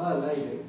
[0.00, 0.62] Al aire.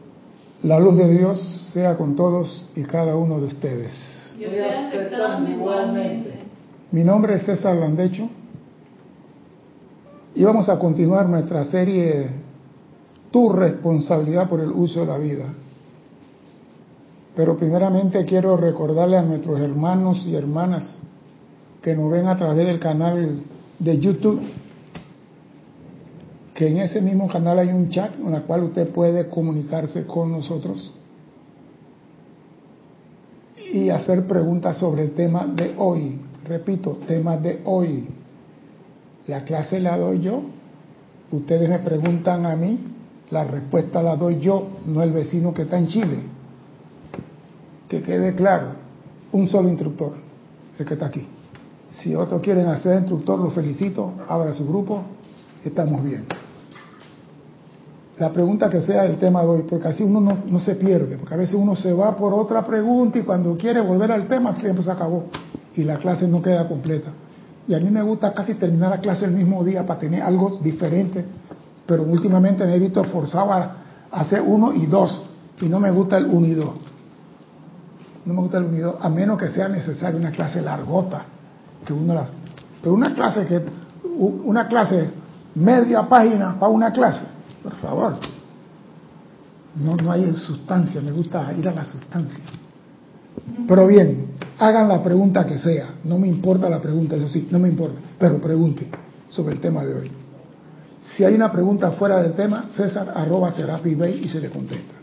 [0.63, 3.91] La luz de Dios sea con todos y cada uno de ustedes.
[4.37, 6.33] Yo estoy aceptando igualmente.
[6.91, 8.27] Mi nombre es César Landecho
[10.35, 12.27] y vamos a continuar nuestra serie
[13.31, 15.45] Tu responsabilidad por el uso de la vida.
[17.33, 21.01] Pero primeramente quiero recordarle a nuestros hermanos y hermanas
[21.81, 23.43] que nos ven a través del canal
[23.79, 24.41] de YouTube
[26.61, 30.31] que en ese mismo canal hay un chat en el cual usted puede comunicarse con
[30.31, 30.93] nosotros
[33.73, 36.21] y hacer preguntas sobre el tema de hoy.
[36.45, 38.07] Repito, tema de hoy.
[39.25, 40.43] La clase la doy yo,
[41.31, 42.77] ustedes me preguntan a mí,
[43.31, 46.17] la respuesta la doy yo, no el vecino que está en Chile.
[47.89, 48.73] Que quede claro,
[49.31, 50.13] un solo instructor,
[50.77, 51.27] el que está aquí.
[52.03, 55.01] Si otros quieren hacer instructor, los felicito, abra su grupo,
[55.65, 56.27] estamos bien.
[58.21, 61.17] La pregunta que sea el tema de hoy, porque así uno no, no, se pierde,
[61.17, 64.51] porque a veces uno se va por otra pregunta y cuando quiere volver al tema,
[64.51, 65.23] el tiempo se acabó
[65.75, 67.09] y la clase no queda completa.
[67.67, 70.59] Y a mí me gusta casi terminar la clase el mismo día para tener algo
[70.61, 71.25] diferente,
[71.87, 73.77] pero últimamente me he visto forzado a
[74.11, 75.23] hacer uno y dos,
[75.59, 76.75] y no me gusta el uno y dos.
[78.23, 81.23] No me gusta el uno y dos, a menos que sea necesaria una clase largota,
[81.83, 82.29] que uno las...
[82.83, 83.63] Pero una clase que,
[84.19, 85.09] una clase
[85.55, 87.25] media página para una clase,
[87.63, 88.15] por favor.
[89.75, 92.43] No, no hay sustancia, me gusta ir a la sustancia.
[93.67, 94.27] Pero bien,
[94.59, 97.95] hagan la pregunta que sea, no me importa la pregunta, eso sí, no me importa,
[98.19, 98.89] pero pregunte
[99.29, 100.11] sobre el tema de hoy.
[101.01, 104.93] Si hay una pregunta fuera del tema, César arroba Serapi Bay y se le contesta.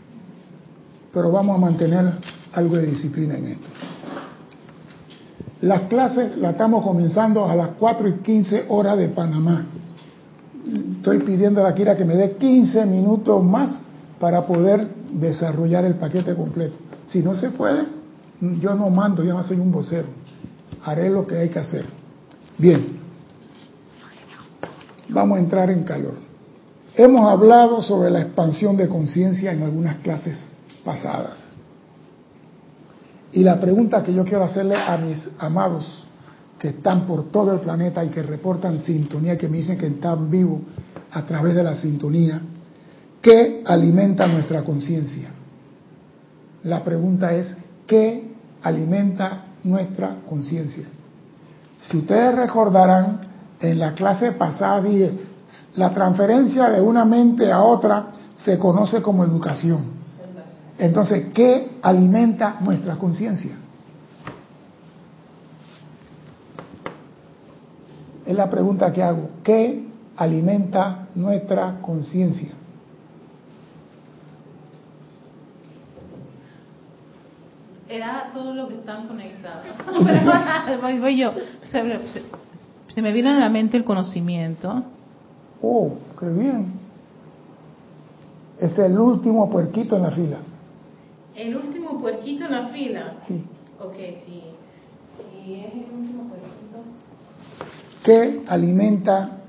[1.11, 2.13] Pero vamos a mantener
[2.53, 3.69] algo de disciplina en esto.
[5.61, 9.65] Las clases las estamos comenzando a las 4 y 15 horas de Panamá.
[10.97, 13.79] Estoy pidiendo a la Kira que me dé 15 minutos más
[14.19, 16.77] para poder desarrollar el paquete completo.
[17.07, 17.85] Si no se puede,
[18.41, 20.07] yo no mando, yo no soy un vocero.
[20.83, 21.85] Haré lo que hay que hacer.
[22.57, 22.99] Bien,
[25.09, 26.15] vamos a entrar en calor.
[26.95, 30.45] Hemos hablado sobre la expansión de conciencia en algunas clases
[30.83, 31.49] pasadas.
[33.31, 36.07] Y la pregunta que yo quiero hacerle a mis amados
[36.59, 40.29] que están por todo el planeta y que reportan sintonía, que me dicen que están
[40.29, 40.59] vivos
[41.11, 42.41] a través de la sintonía,
[43.21, 45.29] ¿qué alimenta nuestra conciencia?
[46.63, 47.55] La pregunta es,
[47.87, 50.85] ¿qué alimenta nuestra conciencia?
[51.81, 53.21] Si ustedes recordarán,
[53.61, 55.13] en la clase pasada dije,
[55.75, 59.99] la transferencia de una mente a otra se conoce como educación.
[60.77, 63.51] Entonces, ¿qué alimenta nuestra conciencia?
[68.29, 69.27] Es la pregunta que hago.
[69.43, 72.51] ¿Qué alimenta nuestra conciencia?
[77.89, 79.65] Era todo lo que están conectados.
[80.81, 81.31] voy, voy yo.
[81.71, 82.21] Se, se,
[82.89, 84.83] se me viene a la mente el conocimiento.
[85.59, 86.73] Oh, qué bien.
[88.59, 90.37] Es el último puerquito en la fila.
[91.35, 93.13] El último puerquito en la fila.
[93.27, 93.43] Sí.
[93.79, 94.43] Ok, sí.
[95.17, 96.68] Sí, es el último puerquito.
[98.03, 99.39] ¿Qué alimenta,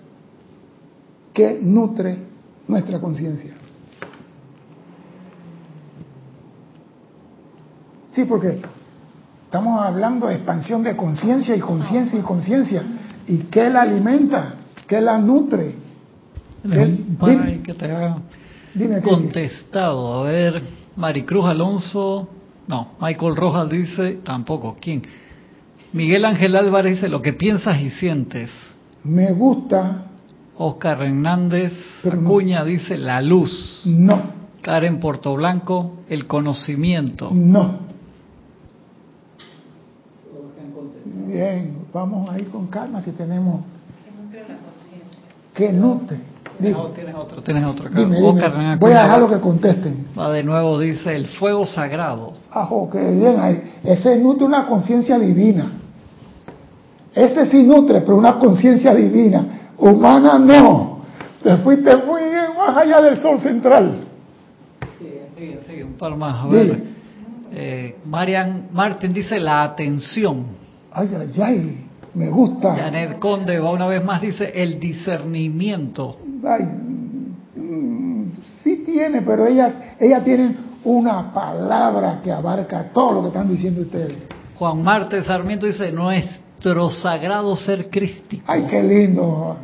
[1.32, 2.18] qué nutre
[2.66, 3.54] nuestra conciencia?
[8.10, 8.60] Sí, porque
[9.44, 12.82] estamos hablando de expansión de conciencia y conciencia y conciencia.
[13.28, 14.54] ¿Y qué la alimenta?
[14.86, 15.76] ¿Qué la nutre?
[17.18, 18.16] Par ahí que te haga
[18.74, 19.08] Dime, ¿qué?
[19.08, 20.14] contestado.
[20.14, 20.62] A ver,
[20.96, 22.28] Maricruz Alonso,
[22.66, 25.02] no, Michael Rojas dice, tampoco, ¿quién?
[25.92, 28.50] Miguel Ángel Álvarez dice, lo que piensas y sientes.
[29.04, 30.04] Me gusta,
[30.56, 32.28] Oscar Hernández Pero no.
[32.28, 33.82] Acuña dice, la luz.
[33.86, 37.30] no, Karen Portoblanco, el conocimiento.
[37.32, 37.90] no.
[41.26, 43.60] Bien, vamos a ir con calma si tenemos
[44.04, 45.20] Que nutre la conciencia.
[45.54, 46.18] que nutre.
[46.58, 47.98] No, tienes otro, tienes otro acá.
[48.00, 48.28] dime, dime.
[48.28, 50.06] Oscar Hernán Voy a Acuña dejarlo que contesten.
[50.18, 52.34] Va de nuevo, dice, el fuego sagrado.
[52.50, 53.62] Ajo, que bien ahí.
[53.84, 55.70] Ese nutre una conciencia divina.
[57.14, 59.72] Ese sí nutre, pero una conciencia divina.
[59.78, 61.00] Humana no.
[61.42, 64.04] Te fuiste muy bien más allá del sol central.
[64.98, 66.44] Sí, sí, un par más.
[66.44, 66.82] A ver.
[67.52, 70.44] Eh, Marian Martin dice la atención.
[70.92, 71.86] Ay, ay, ay.
[72.14, 72.74] Me gusta.
[72.74, 76.16] Janet Conde va una vez más, dice el discernimiento.
[76.44, 76.64] Ay,
[77.56, 83.48] mm, sí tiene, pero ella, ella tiene una palabra que abarca todo lo que están
[83.48, 84.14] diciendo ustedes.
[84.58, 85.92] Juan Marte Sarmiento dice
[86.62, 88.44] nuestro sagrado ser crístico.
[88.46, 89.56] Ay, qué lindo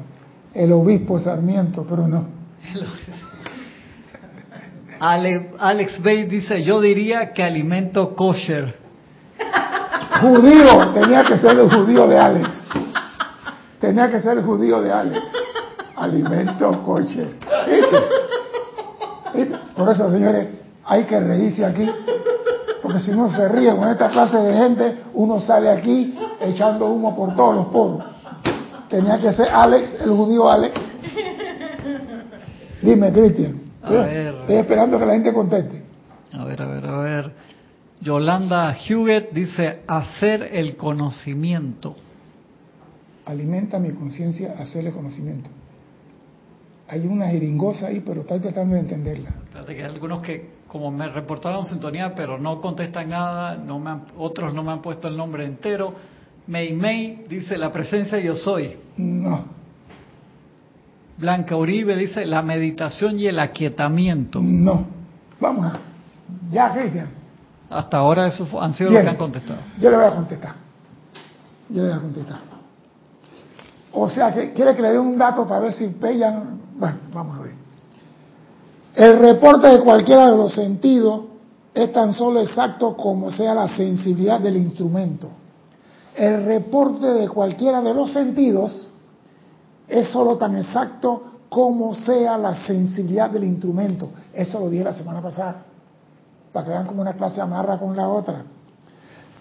[0.54, 2.24] el obispo Sarmiento, pero no.
[4.98, 8.74] Ale- Alex Bay dice, yo diría que alimento kosher.
[10.22, 12.66] Judío, tenía que ser el judío de Alex.
[13.78, 15.28] Tenía que ser el judío de Alex.
[15.96, 17.26] Alimento coche.
[17.70, 17.96] ¿Viste?
[19.34, 19.56] ¿Viste?
[19.76, 20.48] Por eso, señores,
[20.86, 21.90] hay que reírse aquí.
[22.86, 27.16] Porque si uno se ríe con esta clase de gente, uno sale aquí echando humo
[27.16, 28.04] por todos los poros.
[28.88, 30.80] Tenía que ser Alex, el judío Alex.
[32.80, 33.60] Dime, Cristian.
[33.82, 35.82] Estoy esperando que la gente conteste.
[36.32, 37.32] A ver, a ver, a ver.
[38.02, 41.96] Yolanda Huguet dice, hacer el conocimiento.
[43.24, 45.50] Alimenta mi conciencia hacerle conocimiento.
[46.86, 49.30] Hay una jeringosa ahí, pero estoy tratando de entenderla.
[49.30, 53.90] Espérate que hay algunos que, como me reportaron sintonía, pero no contestan nada, no me
[53.90, 55.94] han- otros no me han puesto el nombre entero.
[56.46, 58.76] Mei Mei dice, la presencia yo soy.
[58.96, 59.44] No,
[61.18, 64.40] Blanca Uribe dice, la meditación y el aquietamiento.
[64.40, 64.86] no.
[65.40, 65.78] Vamos a.
[66.50, 67.08] Ya, Cristian.
[67.68, 69.04] Hasta ahora esos fu- han sido Bien.
[69.04, 69.58] los que han contestado.
[69.78, 70.52] Yo le voy a contestar.
[71.68, 72.38] Yo le voy a contestar.
[73.92, 76.58] O sea, que quiere que le dé un dato para ver si pellan.
[76.78, 77.52] Bueno, vamos a ver.
[78.96, 81.20] El reporte de cualquiera de los sentidos
[81.74, 85.28] es tan solo exacto como sea la sensibilidad del instrumento.
[86.16, 88.90] El reporte de cualquiera de los sentidos
[89.86, 94.08] es solo tan exacto como sea la sensibilidad del instrumento.
[94.32, 95.64] Eso lo dije la semana pasada,
[96.50, 98.44] para que vean como una clase amarra con la otra.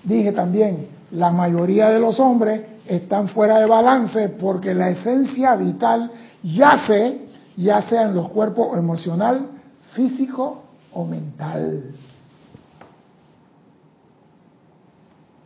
[0.03, 6.11] Dije también, la mayoría de los hombres están fuera de balance porque la esencia vital
[6.43, 7.24] yace,
[7.57, 9.47] ya sea en los cuerpos emocional,
[9.93, 10.63] físico
[10.93, 11.95] o mental.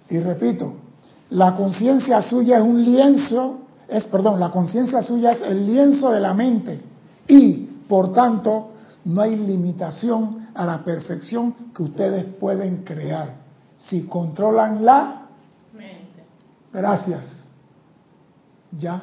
[0.09, 0.73] Y repito,
[1.29, 6.19] la conciencia suya es un lienzo, es, perdón, la conciencia suya es el lienzo de
[6.19, 6.81] la mente
[7.27, 7.57] y,
[7.87, 8.71] por tanto,
[9.05, 13.35] no hay limitación a la perfección que ustedes pueden crear.
[13.77, 15.27] Si controlan la,
[15.73, 16.25] Mente.
[16.73, 17.47] gracias,
[18.77, 19.01] ya,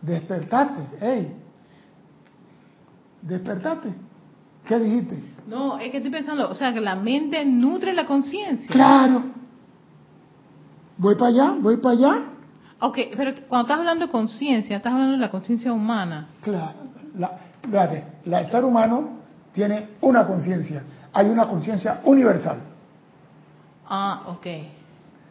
[0.00, 1.39] despertate, hey,
[3.22, 3.92] despertate.
[4.66, 5.22] ¿Qué dijiste?
[5.46, 8.68] No, es que estoy pensando, o sea, que la mente nutre la conciencia.
[8.70, 9.22] Claro.
[10.98, 12.22] Voy para allá, voy para allá.
[12.80, 16.28] Ok, pero cuando estás hablando de conciencia, estás hablando de la conciencia humana.
[16.42, 16.74] Claro.
[17.16, 17.38] La,
[18.24, 19.18] la- el ser humano
[19.52, 20.82] tiene una conciencia.
[21.12, 22.58] Hay una conciencia universal.
[23.88, 24.46] Ah, ok.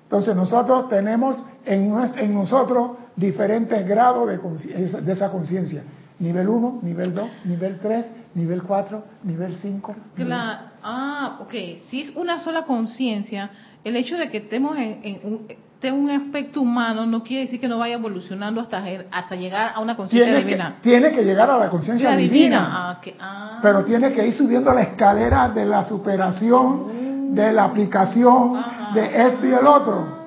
[0.03, 5.83] Entonces nosotros tenemos en, en nosotros diferentes grados de, de esa conciencia.
[6.19, 9.95] Nivel 1, nivel 2, nivel 3, nivel 4, nivel 5.
[10.17, 11.53] Cla- ah, ok.
[11.89, 13.49] Si es una sola conciencia,
[13.85, 17.77] el hecho de que estemos en, en un, aspecto humano no quiere decir que no
[17.77, 20.75] vaya evolucionando hasta, hasta llegar a una conciencia Tiene que, divina.
[20.81, 22.67] tiene que llegar a la conciencia La divina.
[22.69, 23.01] Ah.
[23.21, 23.59] Ah.
[23.61, 28.61] Pero tiene que ir subiendo la escalera de la superación, de la aplicación,
[28.93, 30.19] de esto y el otro.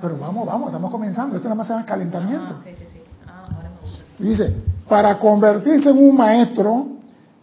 [0.00, 1.36] Pero vamos, vamos, estamos comenzando.
[1.36, 2.56] Esto nada más se llama calentamiento.
[2.58, 3.00] Ah, sí, sí, sí.
[3.26, 4.04] Ah, ahora me gusta.
[4.18, 4.54] Dice,
[4.88, 6.86] para convertirse en un maestro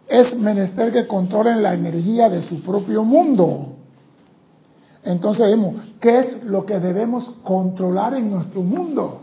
[0.08, 3.74] es menester que controlen la energía de su propio mundo.
[5.04, 9.22] Entonces vemos, ¿qué es lo que debemos controlar en nuestro mundo?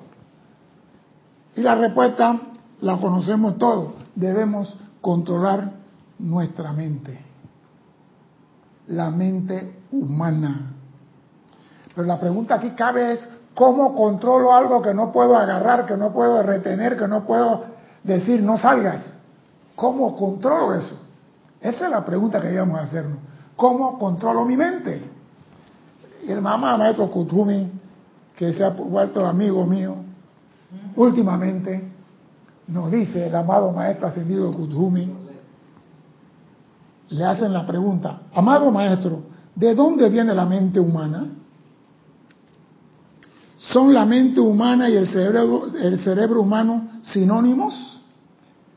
[1.57, 2.41] Y la respuesta
[2.81, 3.95] la conocemos todos.
[4.15, 5.73] Debemos controlar
[6.19, 7.21] nuestra mente.
[8.89, 10.73] La mente humana.
[11.95, 16.13] Pero la pregunta aquí cabe es, ¿cómo controlo algo que no puedo agarrar, que no
[16.13, 17.72] puedo retener, que no puedo
[18.03, 19.13] decir no salgas?
[19.75, 20.97] ¿Cómo controlo eso?
[21.61, 23.19] Esa es la pregunta que debemos hacernos.
[23.57, 25.03] ¿Cómo controlo mi mente?
[26.27, 27.71] El mamá maestro Kutumi,
[28.37, 29.97] que se ha vuelto amigo mío,
[30.97, 31.93] últimamente
[32.69, 35.13] nos dice el amado maestro ascendido Kutumi,
[37.11, 39.23] le hacen la pregunta, amado maestro,
[39.55, 41.27] ¿de dónde viene la mente humana?
[43.71, 48.01] ¿Son la mente humana y el cerebro, el cerebro humano sinónimos?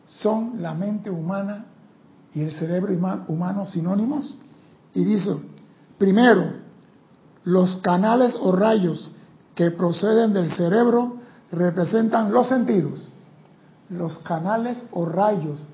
[0.06, 1.66] ¿Son la mente humana
[2.36, 2.94] y el cerebro
[3.28, 4.36] humano sinónimos?
[4.94, 5.36] Y dice,
[5.98, 6.54] primero,
[7.46, 9.10] los canales o rayos
[9.56, 11.18] que proceden del cerebro
[11.52, 13.08] representan los sentidos.
[13.90, 15.68] Los canales o rayos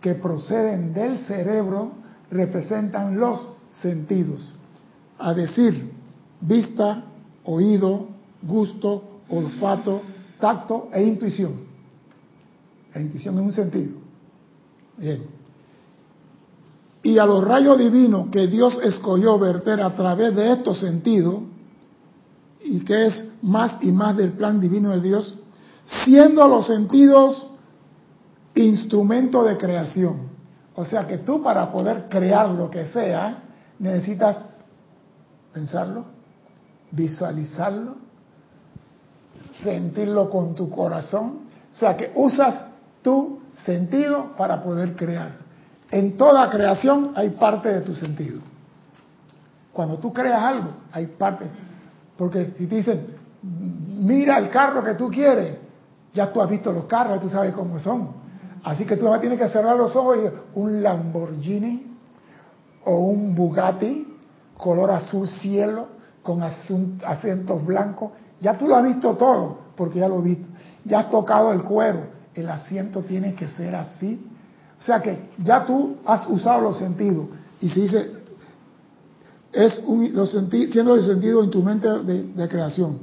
[0.00, 1.92] que proceden del cerebro
[2.32, 3.48] representan los
[3.80, 4.54] sentidos.
[5.18, 5.92] A decir,
[6.40, 7.02] vista,
[7.44, 10.02] oído, gusto, olfato,
[10.38, 11.52] tacto e intuición.
[12.94, 13.92] La intuición es un sentido.
[14.96, 15.26] Bien.
[17.02, 21.42] Y a los rayos divinos que Dios escogió verter a través de estos sentidos,
[22.64, 25.36] y que es más y más del plan divino de Dios,
[26.04, 27.48] siendo los sentidos
[28.56, 30.28] instrumento de creación.
[30.74, 33.42] O sea que tú para poder crear lo que sea,
[33.78, 34.44] necesitas
[35.52, 36.04] pensarlo,
[36.90, 37.96] visualizarlo,
[39.62, 41.46] sentirlo con tu corazón.
[41.72, 42.66] O sea que usas
[43.02, 45.32] tu sentido para poder crear.
[45.90, 48.40] En toda creación hay parte de tu sentido.
[49.72, 51.46] Cuando tú creas algo, hay parte.
[52.16, 53.06] Porque si te dicen,
[53.42, 55.58] mira el carro que tú quieres,
[56.14, 58.08] ya tú has visto los carros, tú sabes cómo son.
[58.64, 61.94] Así que tú tienes que cerrar los ojos y un Lamborghini
[62.84, 64.14] o un Bugatti
[64.56, 65.88] color azul cielo
[66.22, 70.46] con asientos blancos, ya tú lo has visto todo, porque ya lo has visto.
[70.84, 72.00] Ya has tocado el cuero,
[72.34, 74.20] el asiento tiene que ser así.
[74.78, 77.26] O sea que ya tú has usado los sentidos.
[77.60, 78.10] Y se dice,
[79.52, 82.98] es un, los siendo el sentido en tu mente de creación.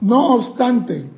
[0.00, 1.10] No obstante,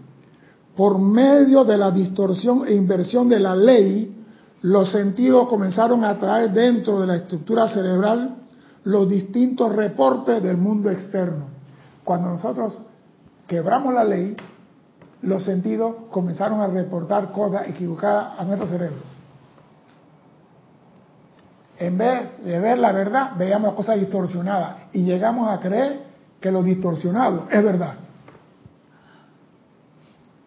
[0.76, 4.14] por medio de la distorsión e inversión de la ley,
[4.62, 8.36] los sentidos comenzaron a traer dentro de la estructura cerebral
[8.84, 11.46] los distintos reportes del mundo externo.
[12.04, 12.78] Cuando nosotros
[13.48, 14.36] quebramos la ley,
[15.22, 19.00] los sentidos comenzaron a reportar cosas equivocadas a nuestro cerebro.
[21.78, 26.04] En vez de ver la verdad, veíamos cosas distorsionadas y llegamos a creer
[26.40, 27.94] que lo distorsionado es verdad.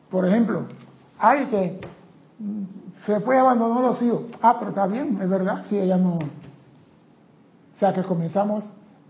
[0.10, 0.66] Por ejemplo,
[1.18, 1.82] hay que
[3.06, 4.24] se fue abandonó los hijos.
[4.42, 6.16] Ah, pero está bien, es verdad, si ella no.
[6.16, 8.66] O sea que comenzamos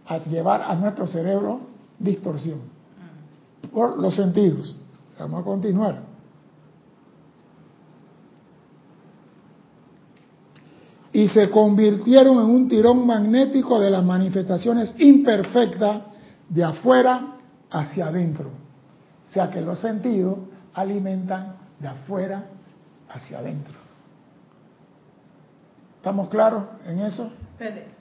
[0.07, 1.61] a llevar a nuestro cerebro
[1.99, 2.80] distorsión
[3.71, 4.75] por los sentidos.
[5.19, 6.03] Vamos a continuar.
[11.13, 16.03] Y se convirtieron en un tirón magnético de las manifestaciones imperfectas
[16.47, 17.35] de afuera
[17.69, 18.49] hacia adentro.
[19.29, 20.37] O sea que los sentidos
[20.73, 22.45] alimentan de afuera
[23.09, 23.75] hacia adentro.
[25.97, 27.29] ¿Estamos claros en eso?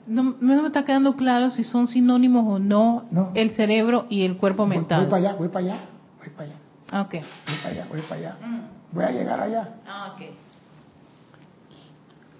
[0.07, 4.65] No, me está quedando claro si son sinónimos o no, el cerebro y el cuerpo
[4.65, 5.01] mental.
[5.01, 5.79] Voy, para allá, voy para allá,
[6.19, 6.55] voy para allá.
[6.91, 7.07] Ah.
[7.09, 7.21] Voy
[7.57, 8.37] para allá, voy para allá.
[8.41, 8.61] Mm.
[8.91, 9.69] Voy a llegar allá.
[9.87, 10.15] Ah.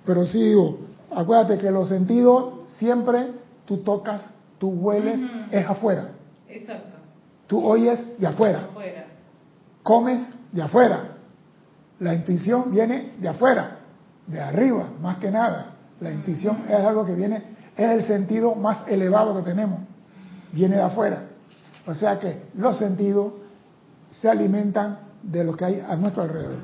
[0.06, 0.80] Pero sí digo,
[1.12, 3.28] acuérdate que los sentidos siempre
[3.66, 4.28] tú tocas,
[4.60, 5.20] tú hueles,
[5.52, 6.10] es afuera.
[6.50, 6.98] Exacto.
[7.48, 8.66] Tú oyes de afuera.
[8.70, 9.06] afuera.
[9.84, 11.18] Comes de afuera.
[12.00, 13.78] La intuición viene de afuera,
[14.26, 15.71] de arriba, más que nada.
[16.02, 17.44] La intuición es algo que viene,
[17.78, 19.80] es el sentido más elevado que tenemos,
[20.52, 21.28] viene de afuera.
[21.86, 23.34] O sea que los sentidos
[24.10, 26.58] se alimentan de lo que hay a nuestro alrededor.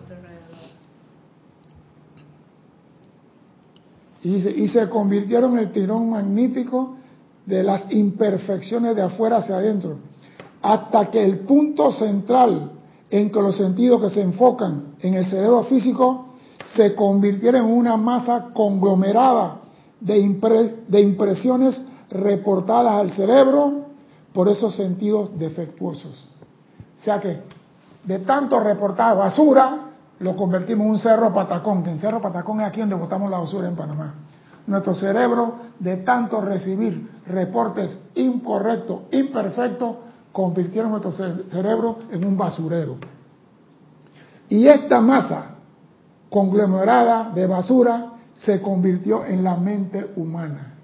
[4.24, 6.96] Y se, y se convirtieron en el tirón magnífico
[7.46, 10.00] de las imperfecciones de afuera hacia adentro,
[10.64, 12.72] hasta que el punto central
[13.10, 16.27] en que los sentidos que se enfocan en el cerebro físico
[16.76, 19.58] se convirtieron en una masa conglomerada
[20.00, 23.86] de, de impresiones reportadas al cerebro
[24.34, 26.30] por esos sentidos defectuosos.
[27.00, 27.42] O sea que
[28.04, 29.80] de tanto reportar basura,
[30.20, 33.40] lo convertimos en un cerro patacón, que en cerro patacón es aquí donde botamos la
[33.40, 34.16] basura en Panamá.
[34.66, 39.96] Nuestro cerebro, de tanto recibir reportes incorrectos, imperfectos,
[40.32, 42.96] convirtieron nuestro cerebro en un basurero.
[44.50, 45.57] Y esta masa
[46.30, 50.76] conglomerada de basura se convirtió en la mente humana.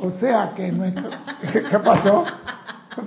[0.00, 1.10] O sea que nuestro...
[1.52, 2.24] ¿Qué pasó?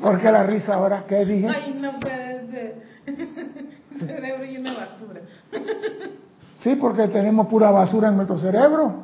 [0.02, 1.04] ¿Por qué la risa ahora?
[1.08, 1.48] ¿Qué dije?
[1.48, 2.84] Ay, no puede ser.
[4.00, 5.22] Cerebro lleno de basura.
[6.56, 9.04] Sí, porque tenemos pura basura en nuestro cerebro.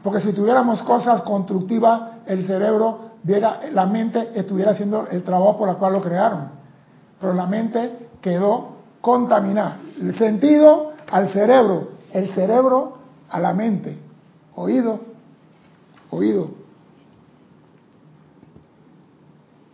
[0.00, 5.68] Porque si tuviéramos cosas constructivas, el cerebro viera, la mente estuviera haciendo el trabajo por
[5.68, 6.50] el cual lo crearon.
[7.20, 9.78] Pero la mente quedó contaminada.
[10.00, 12.98] El sentido al cerebro, el cerebro
[13.28, 13.98] a la mente.
[14.54, 15.00] Oído,
[16.10, 16.50] oído.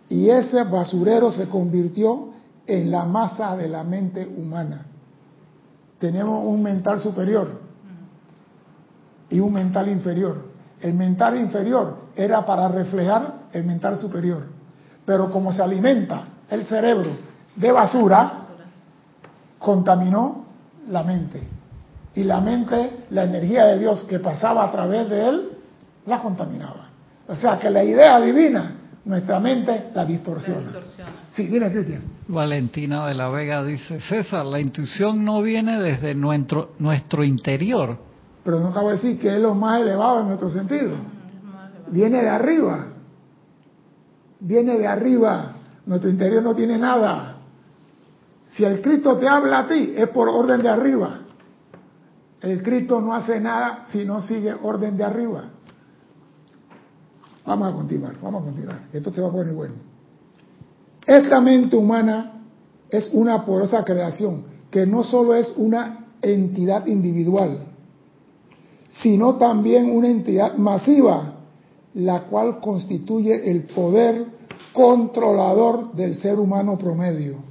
[0.09, 2.31] Y ese basurero se convirtió
[2.67, 4.87] en la masa de la mente humana.
[5.99, 7.61] Tenemos un mental superior
[9.31, 10.45] y un mental inferior.
[10.81, 14.45] El mental inferior era para reflejar el mental superior.
[15.05, 17.11] Pero como se alimenta el cerebro
[17.57, 18.47] de basura,
[19.59, 20.46] contaminó
[20.89, 21.41] la mente.
[22.15, 25.49] Y la mente, la energía de Dios que pasaba a través de él,
[26.07, 26.89] la contaminaba.
[27.29, 28.75] O sea que la idea divina,
[29.05, 30.73] nuestra mente la distorsiona.
[31.33, 32.03] Sí, Cristian.
[32.29, 37.99] Valentina de la Vega dice, César, la intuición no viene desde nuestro, nuestro interior,
[38.47, 40.93] pero no acabo de decir que es lo más elevado en nuestro sentido.
[41.89, 42.87] Viene de arriba.
[44.39, 45.57] Viene de arriba.
[45.85, 47.36] Nuestro interior no tiene nada.
[48.57, 51.21] Si el Cristo te habla a ti, es por orden de arriba.
[52.41, 55.45] El Cristo no hace nada si no sigue orden de arriba.
[57.45, 58.81] Vamos a continuar, vamos a continuar.
[58.93, 59.75] Esto se va a poner bueno.
[61.05, 62.43] Esta mente humana
[62.89, 67.67] es una porosa creación que no solo es una entidad individual,
[68.89, 71.35] sino también una entidad masiva,
[71.95, 74.27] la cual constituye el poder
[74.73, 77.46] controlador del ser humano promedio.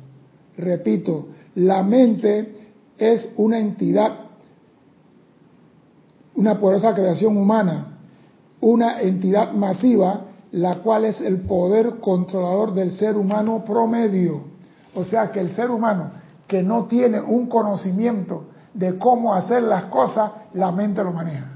[0.57, 4.11] Repito, la mente es una entidad,
[6.35, 7.97] una poderosa creación humana,
[8.61, 10.21] una entidad masiva,
[10.51, 14.41] la cual es el poder controlador del ser humano promedio.
[14.93, 16.11] O sea que el ser humano
[16.47, 21.51] que no tiene un conocimiento de cómo hacer las cosas, la mente lo maneja.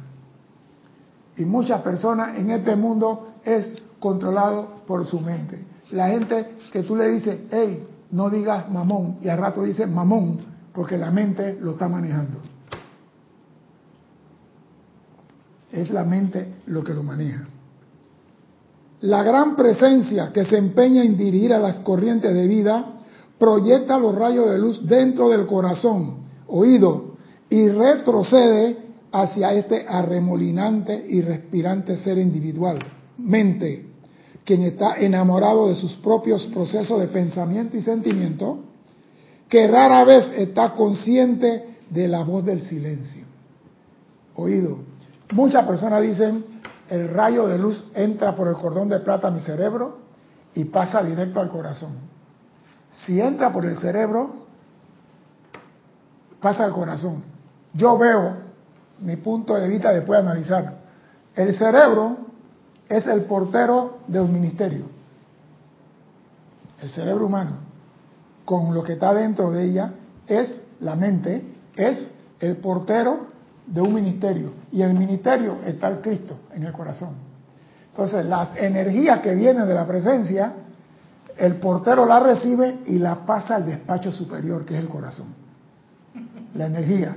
[1.37, 5.63] Y muchas personas en este mundo es controlado por su mente.
[5.91, 10.39] La gente que tú le dices, hey, no digas mamón, y al rato dice mamón,
[10.73, 12.39] porque la mente lo está manejando.
[15.71, 17.47] Es la mente lo que lo maneja.
[19.01, 22.85] La gran presencia que se empeña en dirigir a las corrientes de vida
[23.37, 27.15] proyecta los rayos de luz dentro del corazón, oído,
[27.49, 28.77] y retrocede
[29.11, 32.79] hacia este arremolinante y respirante ser individual,
[33.17, 33.88] mente,
[34.45, 38.59] quien está enamorado de sus propios procesos de pensamiento y sentimiento,
[39.47, 43.25] que rara vez está consciente de la voz del silencio.
[44.35, 44.77] Oído.
[45.33, 46.45] Muchas personas dicen,
[46.89, 49.99] el rayo de luz entra por el cordón de plata a mi cerebro
[50.55, 51.97] y pasa directo al corazón.
[52.91, 54.47] Si entra por el cerebro,
[56.41, 57.23] pasa al corazón.
[57.73, 58.37] Yo veo,
[58.99, 60.79] mi punto de vista después de analizar,
[61.35, 62.28] el cerebro
[62.89, 64.85] es el portero de un ministerio.
[66.81, 67.57] El cerebro humano,
[68.43, 69.93] con lo que está dentro de ella,
[70.25, 71.43] es la mente,
[71.75, 73.27] es el portero
[73.67, 74.53] de un ministerio.
[74.71, 77.15] Y el ministerio está el Cristo en el corazón.
[77.91, 80.53] Entonces, las energías que vienen de la presencia,
[81.37, 85.35] el portero la recibe y la pasa al despacho superior, que es el corazón.
[86.55, 87.15] La energía.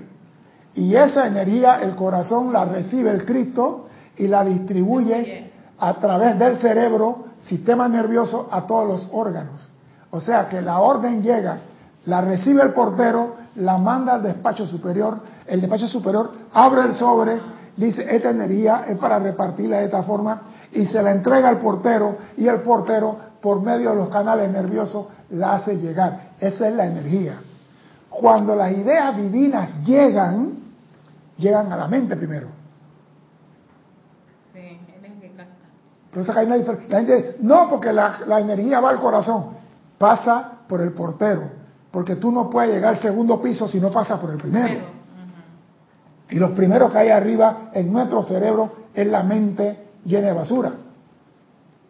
[0.75, 5.52] Y esa energía, el corazón la recibe el Cristo y la distribuye
[5.83, 9.69] a través del cerebro, sistema nervioso, a todos los órganos.
[10.13, 11.59] O sea que la orden llega,
[12.07, 17.41] la recibe el portero, la manda al despacho superior, el despacho superior abre el sobre,
[17.77, 22.17] dice, esta energía es para repartirla de esta forma, y se la entrega al portero,
[22.37, 26.35] y el portero, por medio de los canales nerviosos, la hace llegar.
[26.39, 27.41] Esa es la energía.
[28.09, 30.59] Cuando las ideas divinas llegan,
[31.39, 32.62] llegan a la mente primero
[36.13, 36.91] Entonces hay una diferencia.
[36.91, 39.57] La gente no, porque la, energía va al corazón,
[39.97, 41.45] pasa por el portero,
[41.91, 44.93] porque tú no puedes llegar al segundo piso si no pasa por el primero.
[46.29, 50.73] Y los primeros que hay arriba en nuestro cerebro es la mente llena de basura.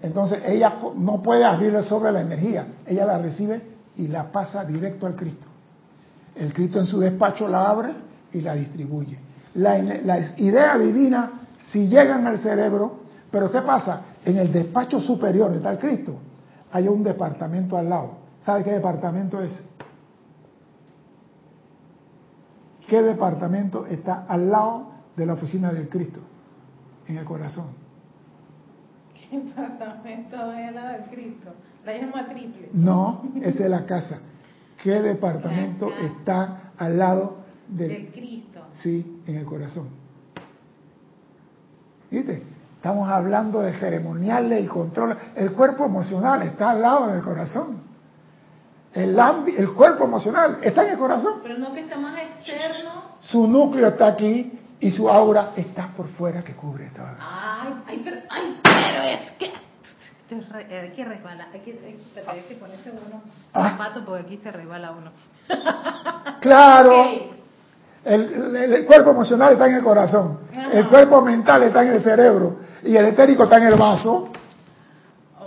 [0.01, 3.61] Entonces ella no puede abrirle sobre la energía, ella la recibe
[3.97, 5.49] y la pasa directo al Cristo.
[6.37, 7.91] El Cristo en su despacho la abre
[8.33, 9.19] y la distribuye.
[9.55, 11.31] las ideas divinas,
[11.73, 13.01] si llegan al cerebro,
[13.33, 14.03] pero ¿qué pasa?
[14.25, 16.17] En el despacho superior de tal Cristo
[16.71, 18.19] hay un departamento al lado.
[18.45, 19.61] ¿Sabe qué departamento es?
[22.89, 26.21] ¿Qué departamento está al lado de la oficina del Cristo?
[27.07, 27.69] En el corazón.
[29.15, 31.55] ¿Qué departamento es al lado del Cristo?
[31.85, 32.69] La llama triple.
[32.75, 34.21] No, esa es la casa.
[34.83, 38.61] ¿Qué departamento está al lado del, del Cristo?
[38.83, 39.89] Sí, en el corazón.
[42.11, 42.43] ¿Viste?
[42.83, 45.17] Estamos hablando de ceremoniales y control.
[45.37, 47.81] El cuerpo emocional está al lado del corazón.
[48.93, 49.17] El,
[49.57, 51.35] el cuerpo emocional está en el corazón.
[51.45, 52.91] Pero no que está más externo.
[53.21, 58.01] Su núcleo está aquí y su aura está por fuera que cubre esta Ay, ay,
[58.03, 59.53] pero, ay, pero es que
[60.69, 63.23] hay que resbalar, hay que, hay que ponerse uno
[63.55, 63.71] ah.
[63.71, 65.13] zapato porque aquí se resbala uno.
[66.41, 67.31] Claro.
[68.05, 70.41] El, el, cuerpo emocional está en el corazón,
[70.73, 74.29] el cuerpo mental está en el cerebro y el etérico está en el vaso.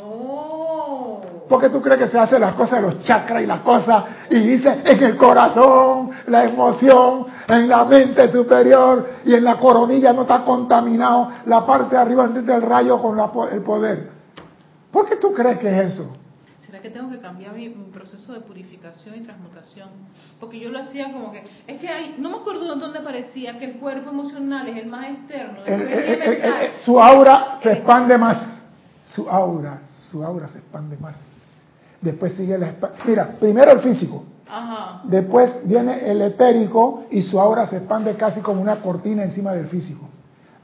[0.01, 1.21] Oh.
[1.47, 4.03] ¿Por qué tú crees que se hacen las cosas de los chakras y las cosas
[4.29, 10.13] y dice en el corazón, la emoción, en la mente superior y en la coronilla
[10.13, 13.19] no está contaminado la parte de arriba del rayo con
[13.51, 14.09] el poder?
[14.91, 16.24] ¿Por qué tú crees que es eso?
[16.65, 19.89] ¿Será que tengo que cambiar mi, proceso de purificación y transmutación?
[20.39, 23.57] Porque yo lo hacía como que, es que hay, no me acuerdo de dónde parecía
[23.59, 25.59] que el cuerpo emocional es el más externo.
[26.83, 28.63] su aura se expande más.
[29.03, 31.19] Su aura, su aura se expande más.
[32.01, 32.73] Después sigue la
[33.05, 34.23] Mira, primero el físico.
[34.47, 35.01] Ajá.
[35.03, 39.67] Después viene el etérico y su aura se expande casi como una cortina encima del
[39.67, 40.07] físico,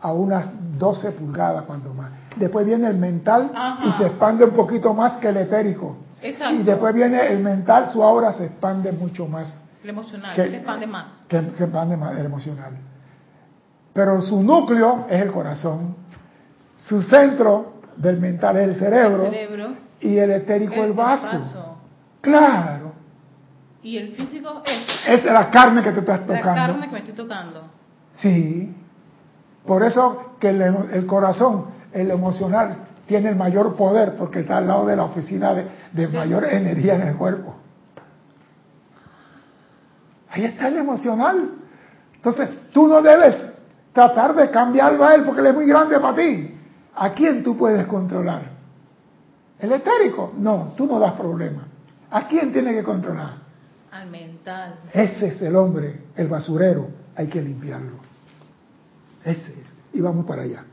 [0.02, 0.46] a unas
[0.78, 2.21] 12 pulgadas cuando más.
[2.36, 3.86] Después viene el mental Ajá.
[3.88, 5.98] y se expande un poquito más que el etérico.
[6.22, 6.56] Exacto.
[6.56, 10.56] Y después viene el mental, su aura se expande mucho más, El emocional, Que- se
[10.58, 11.10] expande más.
[11.28, 12.74] que se expande más el emocional.
[13.94, 15.96] Pero su núcleo es el corazón,
[16.78, 19.68] su centro del mental es el cerebro, El cerebro.
[20.00, 21.78] y el etérico el, el vaso.
[22.22, 22.94] Claro,
[23.84, 26.54] Y el físico es es la carne que te estás la tocando.
[26.56, 27.62] carne que me estoy tocando.
[28.14, 28.76] Sí.
[29.66, 32.78] Por eso que el, el corazón, el emocional,
[33.08, 36.96] tiene el mayor poder porque está al lado de la oficina de, de mayor energía
[36.96, 37.56] en el cuerpo.
[40.30, 41.52] Ahí está el emocional.
[42.16, 43.46] Entonces, tú no debes
[43.92, 46.56] tratar de cambiarlo a él porque él es muy grande para ti.
[46.96, 48.44] ¿A quién tú puedes controlar?
[49.60, 50.34] ¿El etérico?
[50.38, 51.68] No, tú no das problema.
[52.10, 53.36] ¿A quién tiene que controlar?
[53.92, 54.76] Al mental.
[54.94, 57.98] Ese es el hombre, el basurero, hay que limpiarlo.
[59.24, 59.74] Ese es.
[59.94, 60.64] Y vamos para allá.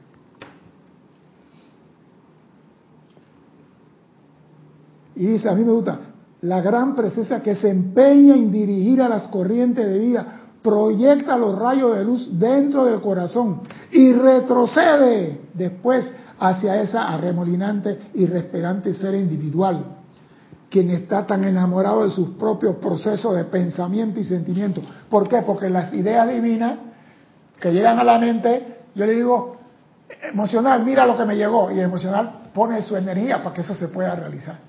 [5.19, 5.99] Y dice, a mí me gusta,
[6.43, 10.27] la gran presencia que se empeña en dirigir a las corrientes de vida,
[10.63, 18.27] proyecta los rayos de luz dentro del corazón y retrocede después hacia esa arremolinante y
[18.27, 19.85] respirante ser individual,
[20.71, 24.81] quien está tan enamorado de sus propios procesos de pensamiento y sentimiento.
[25.11, 25.43] ¿Por qué?
[25.43, 26.79] Porque las ideas divinas
[27.59, 29.57] que llegan a la mente, yo le digo,
[30.31, 33.89] emocional, mira lo que me llegó, y emocional pone su energía para que eso se
[33.89, 34.69] pueda realizar.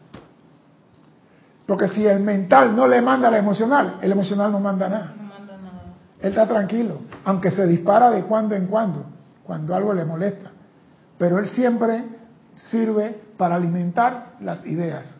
[1.69, 5.13] Porque si el mental no le manda al emocional, el emocional no manda nada.
[5.15, 5.83] No manda nada.
[6.19, 9.05] Él está tranquilo, aunque se dispara de cuando en cuando,
[9.43, 10.49] cuando algo le molesta.
[11.19, 12.05] Pero él siempre
[12.55, 15.15] sirve para alimentar las ideas.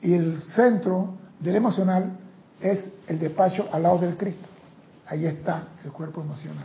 [0.00, 2.12] Y el centro del emocional
[2.58, 4.48] es el despacho al lado del Cristo.
[5.06, 6.64] Ahí está el cuerpo emocional.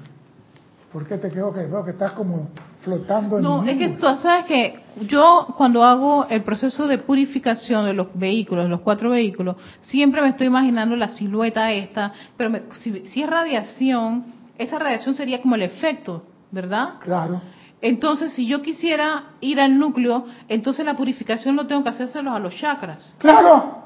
[0.94, 2.48] ¿Por qué te quedo que veo que estás como
[2.80, 7.86] flotando en No, es que tú sabes que yo cuando hago el proceso de purificación
[7.86, 12.50] de los vehículos, de los cuatro vehículos, siempre me estoy imaginando la silueta esta, pero
[12.50, 14.26] me- si, si es radiación,
[14.58, 16.96] esa radiación sería como el efecto, ¿verdad?
[17.00, 17.42] Claro.
[17.82, 22.40] Entonces, si yo quisiera ir al núcleo, entonces la purificación lo tengo que hacérselo a
[22.40, 23.16] los chakras.
[23.18, 23.80] Claro.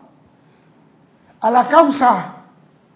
[1.39, 2.35] A la causa,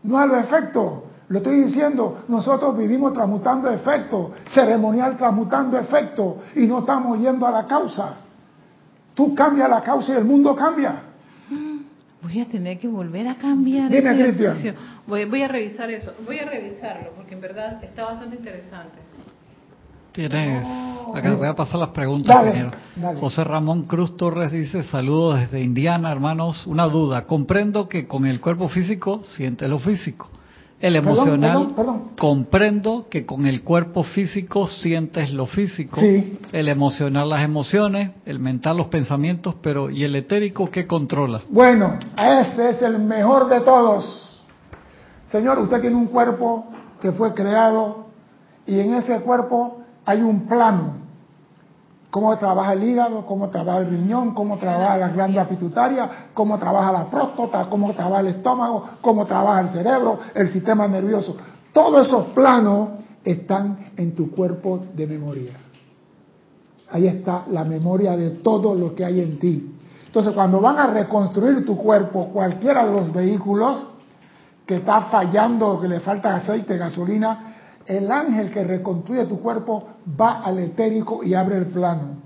[0.04, 1.04] no a los efectos.
[1.30, 7.52] Lo estoy diciendo, nosotros vivimos transmutando efectos, ceremonial transmutando efectos, y no estamos yendo a
[7.52, 8.16] la causa.
[9.14, 11.04] Tú cambias la causa y el mundo cambia.
[12.22, 13.90] Voy a tener que volver a cambiar.
[13.92, 14.76] Dime, Cristian.
[15.08, 16.14] Voy, voy a revisar eso.
[16.26, 18.98] Voy a revisarlo porque en verdad está bastante interesante.
[20.12, 20.66] Tienes.
[20.68, 21.14] Oh.
[21.16, 22.72] Acá voy a pasar las preguntas Dale, primero.
[22.96, 23.20] dale.
[23.20, 26.66] José Ramón Cruz Torres dice: Saludos desde Indiana, hermanos.
[26.68, 27.26] Una duda.
[27.26, 30.30] Comprendo que con el cuerpo físico sientes lo físico.
[30.82, 31.52] El Perdón, emocional.
[31.52, 32.02] perdón, perdón.
[32.18, 36.00] Comprendo que con el cuerpo físico sientes lo físico.
[36.00, 36.40] Sí.
[36.54, 41.42] El emocional las emociones, el mental los pensamientos, pero ¿y el etérico qué controla?
[41.50, 44.42] Bueno, ese es el mejor de todos.
[45.30, 46.66] Señor, usted tiene un cuerpo
[47.02, 48.08] que fue creado
[48.66, 51.09] y en ese cuerpo hay un plano.
[52.10, 56.92] Cómo trabaja el hígado, cómo trabaja el riñón, cómo trabaja la glándula pituitaria, cómo trabaja
[56.92, 61.38] la próstata, cómo trabaja el estómago, cómo trabaja el cerebro, el sistema nervioso.
[61.72, 62.90] Todos esos planos
[63.24, 65.54] están en tu cuerpo de memoria.
[66.92, 69.76] Ahí está la memoria de todo lo que hay en ti.
[70.08, 73.86] Entonces, cuando van a reconstruir tu cuerpo, cualquiera de los vehículos
[74.66, 77.49] que está fallando, que le falta aceite, gasolina,
[77.90, 79.84] el ángel que reconstruye tu cuerpo
[80.20, 82.20] va al etérico y abre el plano.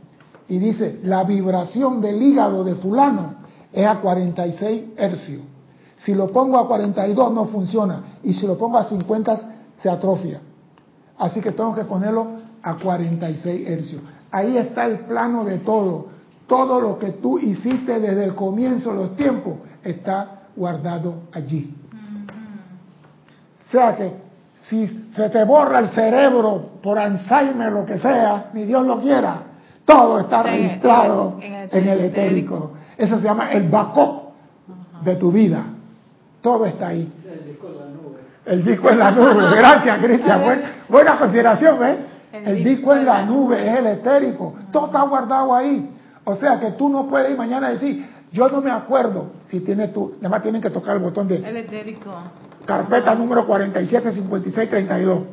[0.50, 3.36] Y dice, la vibración del hígado de fulano
[3.72, 5.42] es a 46 hercios.
[6.00, 8.18] Si lo pongo a 42 no funciona.
[8.24, 9.38] Y si lo pongo a 50
[9.78, 10.42] se atrofia.
[11.18, 12.28] Así que tengo que ponerlo
[12.62, 14.02] a 46 hercios.
[14.32, 16.08] Ahí está el plano de todo.
[16.46, 21.74] Todo lo que tú hiciste desde el comienzo de los tiempos está guardado allí.
[23.66, 24.23] O sea que
[24.56, 29.38] si se te borra el cerebro por Alzheimer, lo que sea, ni Dios lo quiera,
[29.86, 32.72] todo está En el- registrado en el- en el etérico.
[32.98, 34.24] Eso se llama el backup
[35.04, 35.64] de tu vida.
[36.42, 37.12] Todo está ahí.
[38.46, 39.56] El disco en la nube.
[39.56, 40.44] Gracias, Cristian.
[40.44, 41.96] Buen- buena consideración, ¿eh?
[42.34, 44.54] El, disco en la nube es el etérico.
[44.72, 45.90] Todo está guardado ahí.
[46.26, 49.28] O sea que tú no puedes ir mañana a decir, yo no me acuerdo.
[49.48, 52.12] Si tienes tú, nada más tienen que tocar el botón de El etérico.
[52.66, 55.24] Carpeta número 475632.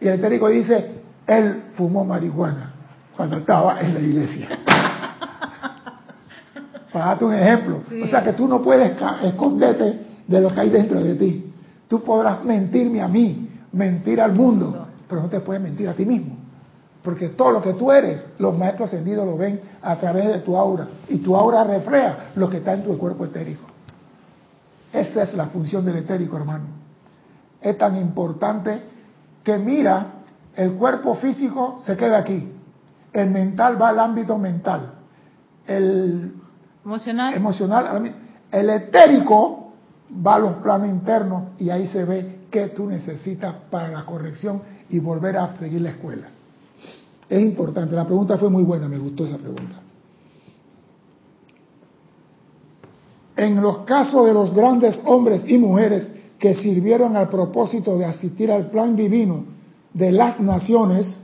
[0.00, 2.72] Y el etérico dice, él fumó marihuana
[3.16, 4.48] cuando estaba en la iglesia.
[6.92, 7.82] Para darte un ejemplo.
[7.88, 8.02] Sí.
[8.02, 11.52] O sea que tú no puedes esconderte de lo que hay dentro de ti.
[11.88, 16.04] Tú podrás mentirme a mí, mentir al mundo, pero no te puedes mentir a ti
[16.06, 16.36] mismo.
[17.02, 20.56] Porque todo lo que tú eres, los maestros ascendidos lo ven a través de tu
[20.56, 20.88] aura.
[21.08, 23.64] Y tu aura refleja lo que está en tu cuerpo etérico.
[24.92, 26.77] Esa es la función del etérico, hermano.
[27.60, 28.80] Es tan importante
[29.42, 30.06] que mira,
[30.54, 32.52] el cuerpo físico se queda aquí.
[33.12, 34.92] El mental va al ámbito mental.
[35.66, 36.32] El
[36.84, 37.34] Emocional.
[37.34, 38.14] emocional,
[38.50, 39.72] el etérico
[40.26, 44.62] va a los planos internos y ahí se ve qué tú necesitas para la corrección
[44.88, 46.28] y volver a seguir la escuela.
[47.28, 49.82] Es importante, la pregunta fue muy buena, me gustó esa pregunta.
[53.36, 58.50] En los casos de los grandes hombres y mujeres que sirvieron al propósito de asistir
[58.50, 59.44] al plan divino
[59.92, 61.18] de las naciones,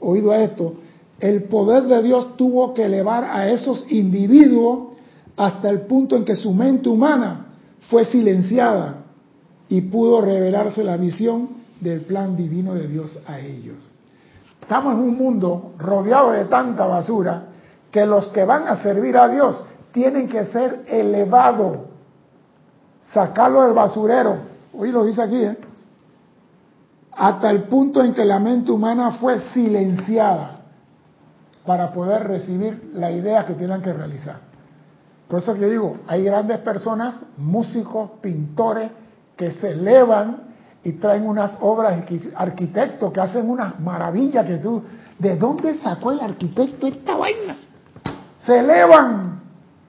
[0.00, 0.74] oído a esto,
[1.20, 4.94] el poder de Dios tuvo que elevar a esos individuos
[5.36, 7.46] hasta el punto en que su mente humana
[7.88, 9.04] fue silenciada
[9.68, 11.50] y pudo revelarse la visión
[11.80, 13.76] del plan divino de Dios a ellos.
[14.60, 17.46] Estamos en un mundo rodeado de tanta basura
[17.90, 21.78] que los que van a servir a Dios tienen que ser elevados,
[23.12, 24.47] sacarlo del basurero.
[24.80, 25.58] Hoy lo dice aquí, ¿eh?
[27.16, 30.60] hasta el punto en que la mente humana fue silenciada
[31.66, 34.36] para poder recibir la idea que tienen que realizar.
[35.26, 38.92] Por eso que yo digo, hay grandes personas, músicos, pintores,
[39.36, 40.44] que se elevan
[40.84, 42.00] y traen unas obras,
[42.36, 44.84] arquitectos que hacen unas maravillas que tú,
[45.18, 47.56] ¿de dónde sacó el arquitecto esta vaina?
[48.38, 49.40] Se elevan,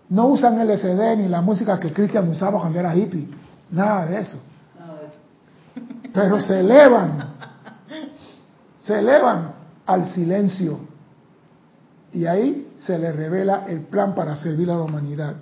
[0.10, 3.30] no usan LCD ni la música que Cristian usaba cuando era hippie,
[3.70, 4.49] nada de eso.
[6.14, 7.36] Pero se elevan,
[8.80, 9.54] se elevan
[9.86, 10.80] al silencio
[12.14, 15.36] y ahí se le revela el plan para servir a la humanidad.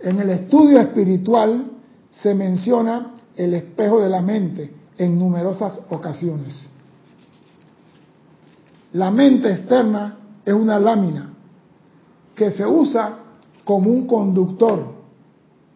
[0.00, 1.72] En el estudio espiritual
[2.10, 6.68] se menciona el espejo de la mente en numerosas ocasiones.
[8.92, 11.30] La mente externa es una lámina
[12.34, 13.18] que se usa
[13.64, 14.94] como un conductor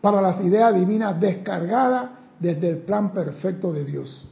[0.00, 4.28] para las ideas divinas descargadas desde el plan perfecto de Dios.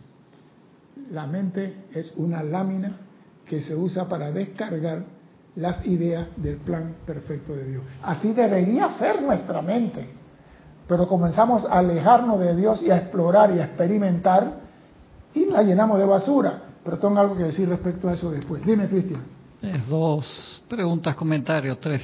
[1.13, 2.99] La mente es una lámina
[3.47, 5.05] que se usa para descargar
[5.57, 7.83] las ideas del plan perfecto de Dios.
[8.03, 10.09] Así debería ser nuestra mente.
[10.87, 14.61] Pero comenzamos a alejarnos de Dios y a explorar y a experimentar
[15.33, 16.63] y la llenamos de basura.
[16.85, 18.65] Pero tengo algo que decir respecto a eso después.
[18.65, 19.23] Dime, Cristian.
[19.89, 22.03] dos preguntas, comentarios, tres.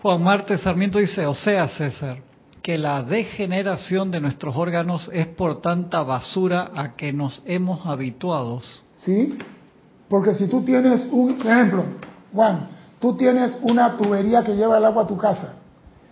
[0.00, 2.18] Juan Marte Sarmiento dice, o sea, César,
[2.66, 8.60] que la degeneración de nuestros órganos es por tanta basura a que nos hemos habituado.
[8.96, 9.38] Sí,
[10.08, 11.84] porque si tú tienes un ejemplo,
[12.34, 12.66] Juan,
[12.98, 15.60] tú tienes una tubería que lleva el agua a tu casa.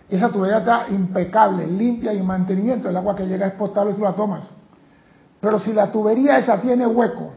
[0.07, 2.87] Esa tubería está impecable, limpia y en mantenimiento.
[2.87, 4.49] El agua que llega es potable y tú la tomas.
[5.41, 7.33] Pero si la tubería esa tiene hueco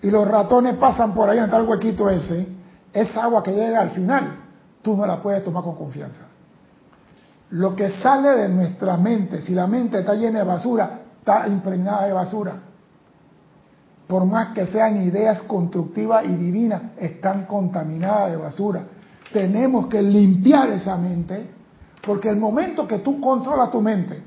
[0.00, 2.48] y los ratones pasan por ahí en tal huequito ese,
[2.90, 4.38] esa agua que llega al final,
[4.80, 6.29] tú no la puedes tomar con confianza.
[7.50, 12.06] Lo que sale de nuestra mente, si la mente está llena de basura, está impregnada
[12.06, 12.52] de basura
[14.10, 18.82] por más que sean ideas constructivas y divinas, están contaminadas de basura.
[19.32, 21.48] Tenemos que limpiar esa mente,
[22.04, 24.20] porque el momento que tú controlas tu mente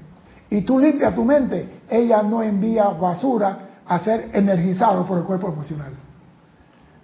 [0.49, 5.49] y tú limpias tu mente, ella no envía basura a ser energizado por el cuerpo
[5.49, 5.91] emocional.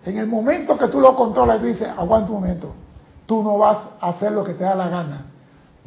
[0.05, 2.73] En el momento que tú lo controlas y dices, aguanta un momento,
[3.25, 5.25] tú no vas a hacer lo que te da la gana,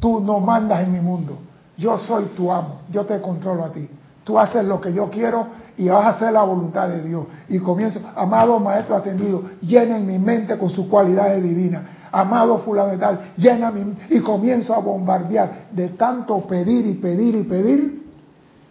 [0.03, 1.37] tú no mandas en mi mundo,
[1.77, 3.87] yo soy tu amo, yo te controlo a ti,
[4.25, 7.25] tú haces lo que yo quiero y vas a hacer la voluntad de Dios.
[7.47, 11.83] Y comienzo, amado Maestro Ascendido, llenen mi mente con sus cualidades divinas.
[12.11, 13.95] Amado fulano de tal, llena mi...
[14.09, 15.67] Y comienzo a bombardear.
[15.71, 18.03] De tanto pedir y pedir y pedir,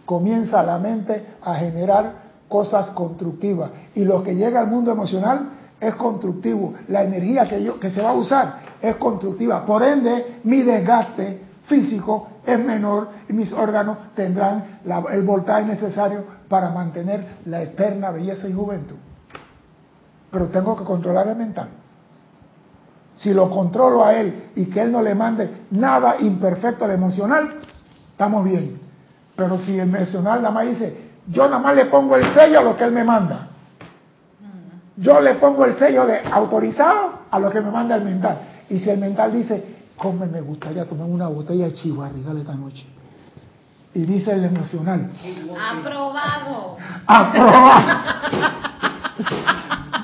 [0.05, 2.13] comienza la mente a generar
[2.47, 3.71] cosas constructivas.
[3.95, 6.75] Y lo que llega al mundo emocional es constructivo.
[6.89, 9.65] La energía que, yo, que se va a usar es constructiva.
[9.65, 16.69] Por ende, mi desgaste físico es menor y mis órganos tendrán el voltaje necesario para
[16.69, 18.97] mantener la eterna belleza y juventud.
[20.29, 21.69] Pero tengo que controlar el mental.
[23.15, 27.59] Si lo controlo a él y que él no le mande nada imperfecto al emocional,
[28.11, 28.81] estamos bien.
[29.37, 32.63] Pero si el emocional nada más dice, yo nada más le pongo el sello a
[32.63, 33.47] lo que él me manda.
[34.97, 38.37] Yo le pongo el sello de autorizado a lo que me manda el mental.
[38.73, 39.63] Y si el mental dice,
[39.97, 42.85] ¿Cómo me gustaría tomar una botella de chivarrigal esta noche?
[43.93, 45.11] Y dice el emocional.
[45.57, 46.77] Aprobado.
[47.05, 48.03] Aprobado.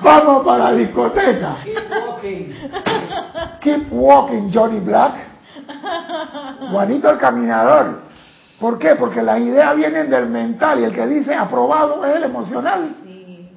[0.04, 1.58] Vamos para la discoteca.
[1.64, 2.54] Keep walking.
[3.60, 5.16] Keep walking, Johnny Black.
[6.72, 8.04] Juanito el caminador.
[8.60, 8.96] ¿Por qué?
[8.96, 12.96] Porque las ideas vienen del mental y el que dice aprobado es el emocional.
[13.04, 13.50] Sí.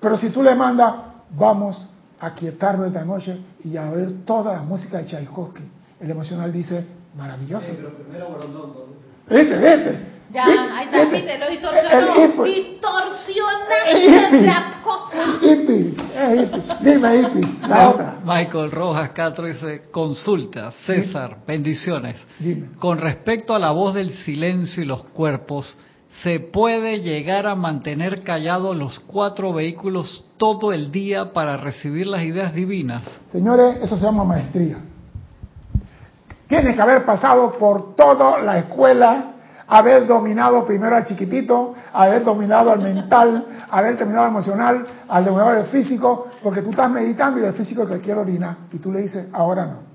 [0.00, 0.94] Pero si tú le mandas,
[1.30, 1.88] vamos
[2.20, 5.62] a quietarnos esta noche y a ver toda la música de Tchaikovsky,
[6.00, 6.84] el emocional dice,
[7.16, 7.72] maravilloso.
[9.28, 10.18] ¿Viste, viste?
[10.32, 10.60] Ya, ¿Viste?
[10.72, 11.38] ahí está, ¿Viste?
[11.38, 12.24] lo El distorsionó.
[12.24, 12.54] hippie.
[12.64, 15.38] Distorsionaste la cosa.
[15.40, 16.62] Hippie, es hippie.
[16.82, 18.18] Dime hippie, la otra.
[18.24, 22.16] Michael Rojas Castro dice, consulta, César, bendiciones.
[22.38, 22.70] Dime.
[22.78, 25.76] Con respecto a la voz del silencio y los cuerpos,
[26.22, 32.22] ¿se puede llegar a mantener callados los cuatro vehículos todo el día para recibir las
[32.22, 33.02] ideas divinas?
[33.30, 34.78] Señores, eso se llama maestría.
[36.48, 39.32] Tienes que haber pasado por toda la escuela,
[39.68, 45.56] haber dominado primero al chiquitito, haber dominado al mental, haber terminado al emocional, al dominador
[45.56, 49.00] del físico, porque tú estás meditando y el físico te quiere orinar y tú le
[49.00, 49.88] dices, ahora no.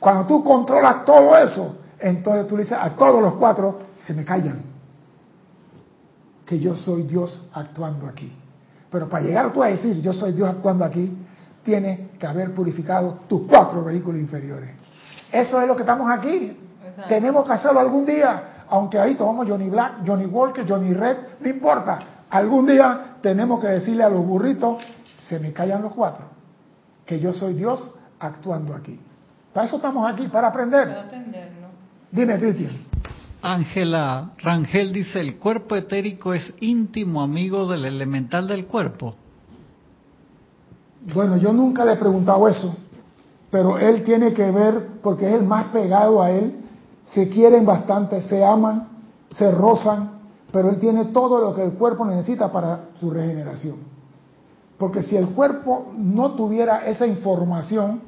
[0.00, 4.24] Cuando tú controlas todo eso, entonces tú le dices a todos los cuatro, se me
[4.24, 4.71] callan,
[6.46, 8.32] que yo soy Dios actuando aquí.
[8.90, 11.16] Pero para llegar tú a decir, yo soy Dios actuando aquí,
[11.62, 14.70] tienes que haber purificado tus cuatro vehículos inferiores.
[15.30, 16.56] Eso es lo que estamos aquí.
[16.86, 17.08] Exacto.
[17.08, 21.48] Tenemos que hacerlo algún día, aunque ahí tomamos Johnny Black, Johnny Walker, Johnny Red, no
[21.48, 21.98] importa.
[22.28, 24.82] Algún día tenemos que decirle a los burritos,
[25.26, 26.26] se me callan los cuatro,
[27.06, 29.00] que yo soy Dios actuando aquí.
[29.52, 30.88] Para eso estamos aquí, para aprender.
[32.10, 32.91] Dime, Cristian.
[33.42, 39.16] Ángela Rangel dice, el cuerpo etérico es íntimo amigo del elemental del cuerpo.
[41.12, 42.76] Bueno, yo nunca le he preguntado eso,
[43.50, 46.54] pero él tiene que ver, porque es el más pegado a él,
[47.04, 48.88] se quieren bastante, se aman,
[49.32, 50.20] se rozan,
[50.52, 53.78] pero él tiene todo lo que el cuerpo necesita para su regeneración.
[54.78, 58.02] Porque si el cuerpo no tuviera esa información,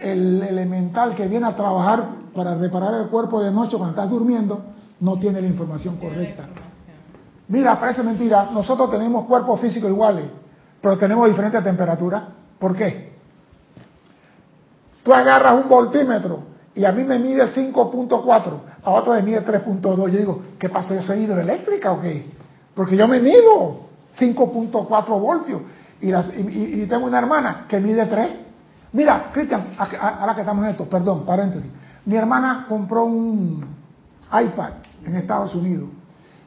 [0.00, 4.62] el elemental que viene a trabajar para reparar el cuerpo de noche cuando estás durmiendo,
[5.00, 6.44] no tiene la información correcta.
[7.48, 10.24] Mira, parece mentira, nosotros tenemos cuerpos físicos iguales,
[10.80, 12.22] pero tenemos diferentes temperaturas.
[12.58, 13.12] ¿Por qué?
[15.02, 16.40] Tú agarras un voltímetro
[16.74, 18.52] y a mí me mide 5.4,
[18.84, 19.96] a otro me mide 3.2.
[19.96, 20.94] Yo digo, ¿qué pasó?
[20.94, 22.30] ¿Yo soy hidroeléctrica o qué?
[22.74, 23.80] Porque yo me mido
[24.18, 25.60] 5.4 voltios
[26.00, 28.30] y, las- y- y- y tengo una hermana que mide 3.
[28.92, 31.70] Mira, Cristian, ahora que estamos en esto, perdón, paréntesis.
[32.04, 33.64] Mi hermana compró un
[34.32, 34.72] iPad
[35.04, 35.88] en Estados Unidos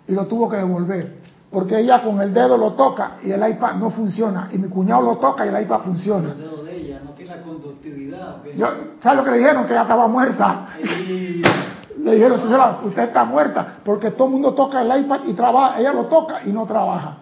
[0.08, 3.76] y lo tuvo que devolver porque ella con el dedo lo toca y el iPad
[3.76, 6.34] no funciona y mi cuñado lo toca y el iPad funciona.
[6.34, 8.36] dedo de ella no tiene la conductividad.
[8.58, 8.68] Yo,
[9.02, 9.65] ¿Sabes lo que le dijeron?
[9.65, 10.68] Que ella estaba muerta.
[11.98, 15.80] Le dijeron, señora, usted está muerta porque todo el mundo toca el iPad y trabaja.
[15.80, 17.20] Ella lo toca y no trabaja.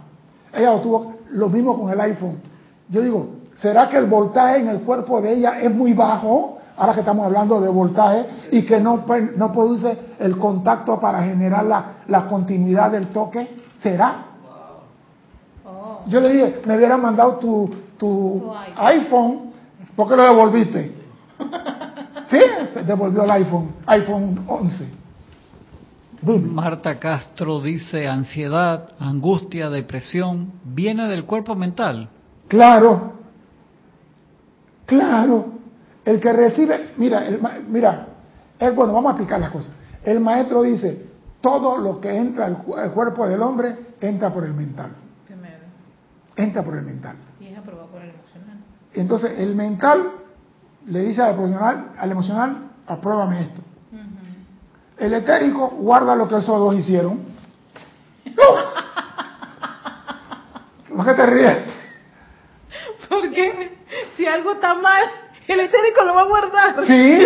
[0.51, 2.41] Ella lo tuvo lo mismo con el iPhone.
[2.89, 6.57] Yo digo, ¿será que el voltaje en el cuerpo de ella es muy bajo?
[6.83, 11.23] Ahora que estamos hablando de voltaje y que no, pe- no produce el contacto para
[11.23, 13.55] generar la, la continuidad del toque.
[13.77, 14.25] ¿Será?
[15.65, 16.01] Oh.
[16.07, 19.51] Yo le dije, me hubieran mandado tu, tu iPhone,
[19.95, 20.93] ¿por qué lo devolviste?
[22.25, 22.39] sí,
[22.73, 24.87] se devolvió el iPhone, iPhone 11.
[26.21, 26.49] Dime.
[26.51, 32.09] Marta Castro dice, ansiedad, angustia, depresión, viene del cuerpo mental.
[32.49, 33.13] Claro,
[34.85, 35.52] claro.
[36.05, 38.07] El que recibe, mira, el mira,
[38.59, 39.73] es bueno, vamos a explicar las cosas.
[40.03, 41.09] El maestro dice,
[41.41, 44.91] todo lo que entra al, cu- al cuerpo del hombre entra por el mental,
[45.25, 45.59] Primero.
[46.35, 47.15] entra por el mental.
[47.39, 48.57] Y es aprobado por el emocional.
[48.93, 50.11] Entonces, el mental
[50.87, 53.61] le dice al emocional, al emocional, apruébame esto.
[54.97, 57.19] El etérico guarda lo que esos dos hicieron.
[60.95, 61.57] ¿Por qué te ríes?
[63.09, 63.77] Porque
[64.15, 65.03] si algo está mal,
[65.47, 66.85] el etérico lo va a guardar.
[66.87, 67.25] Sí.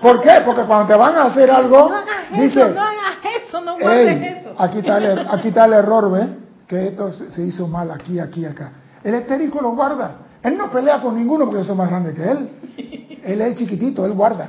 [0.00, 0.42] ¿Por qué?
[0.44, 4.20] Porque cuando te van a hacer algo, No hagas dice, no hagas eso, no guardes
[4.22, 4.54] "Ey, eso.
[4.58, 6.26] aquí está, el, er- aquí está el error, ¿ves?
[6.66, 8.72] Que esto se hizo mal aquí, aquí, acá.
[9.04, 10.16] El etérico lo guarda.
[10.42, 12.50] Él no pelea con ninguno porque yo soy más grande que él.
[13.22, 14.48] Él es el chiquitito, él guarda.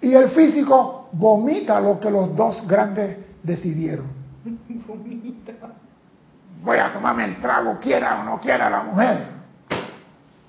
[0.00, 4.06] Y el físico vomita lo que los dos grandes decidieron.
[6.62, 9.39] Voy a tomarme el trago, quiera o no quiera la mujer.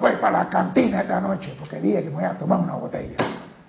[0.01, 3.17] Voy para la cantina esta noche porque dije que me voy a tomar una botella.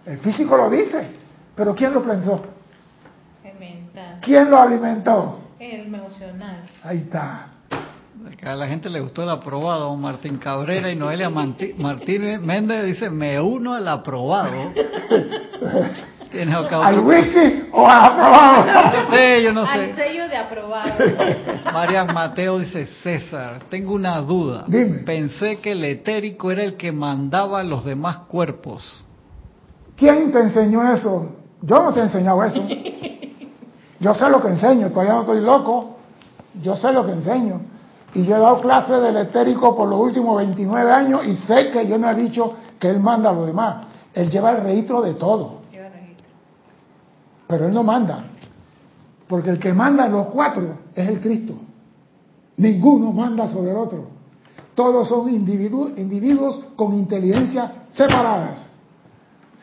[0.06, 1.06] El físico lo dice,
[1.54, 2.42] pero ¿quién lo pensó?
[3.44, 5.38] El mental, ¿Quién lo alimentó?
[5.60, 6.62] el emocional.
[6.82, 7.48] Ahí está.
[8.38, 9.94] Que a la gente le gustó el aprobado.
[9.94, 14.72] Martín Cabrera y Noelia Martínez Méndez dice, me uno al aprobado.
[16.32, 18.64] Tienes ¿Al whisky o al aprobado?
[19.04, 19.94] No sé, yo no Al sé.
[19.94, 20.92] sello de aprobado.
[21.72, 24.64] Marian Mateo dice, César, tengo una duda.
[24.66, 25.00] Dime.
[25.04, 29.04] Pensé que el etérico era el que mandaba a los demás cuerpos.
[29.94, 31.36] ¿Quién te enseñó eso?
[31.60, 32.66] Yo no te he enseñado eso.
[34.00, 35.98] Yo sé lo que enseño, todavía no estoy loco.
[36.62, 37.60] Yo sé lo que enseño.
[38.14, 41.86] Y yo he dado clases del etérico por los últimos 29 años y sé que
[41.86, 43.86] yo no he dicho que él manda a lo demás.
[44.12, 45.61] Él lleva el registro de todo.
[47.52, 48.24] Pero él no manda.
[49.28, 51.52] Porque el que manda los cuatro es el Cristo.
[52.56, 54.06] Ninguno manda sobre el otro.
[54.74, 58.70] Todos son individuos, individuos con inteligencia separadas.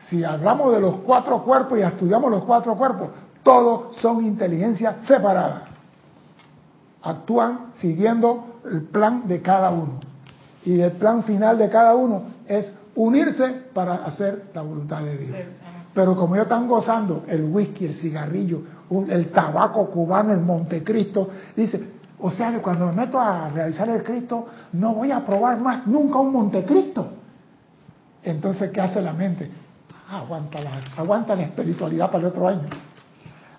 [0.08, 3.10] Si hablamos de los cuatro cuerpos y estudiamos los cuatro cuerpos,
[3.42, 5.72] todos son inteligencias separadas.
[7.02, 10.00] Actúan siguiendo el plan de cada uno.
[10.64, 15.38] Y el plan final de cada uno es unirse para hacer la voluntad de Dios.
[15.94, 18.62] Pero como ellos están gozando el whisky, el cigarrillo,
[19.08, 21.84] el tabaco cubano, el Montecristo, dice,
[22.20, 25.88] o sea que cuando me meto a realizar el Cristo, no voy a probar más
[25.88, 27.12] nunca un Montecristo.
[28.24, 29.50] Entonces, ¿qué hace la mente?
[30.12, 32.68] Aguanta la, aguanta la espiritualidad para el otro año.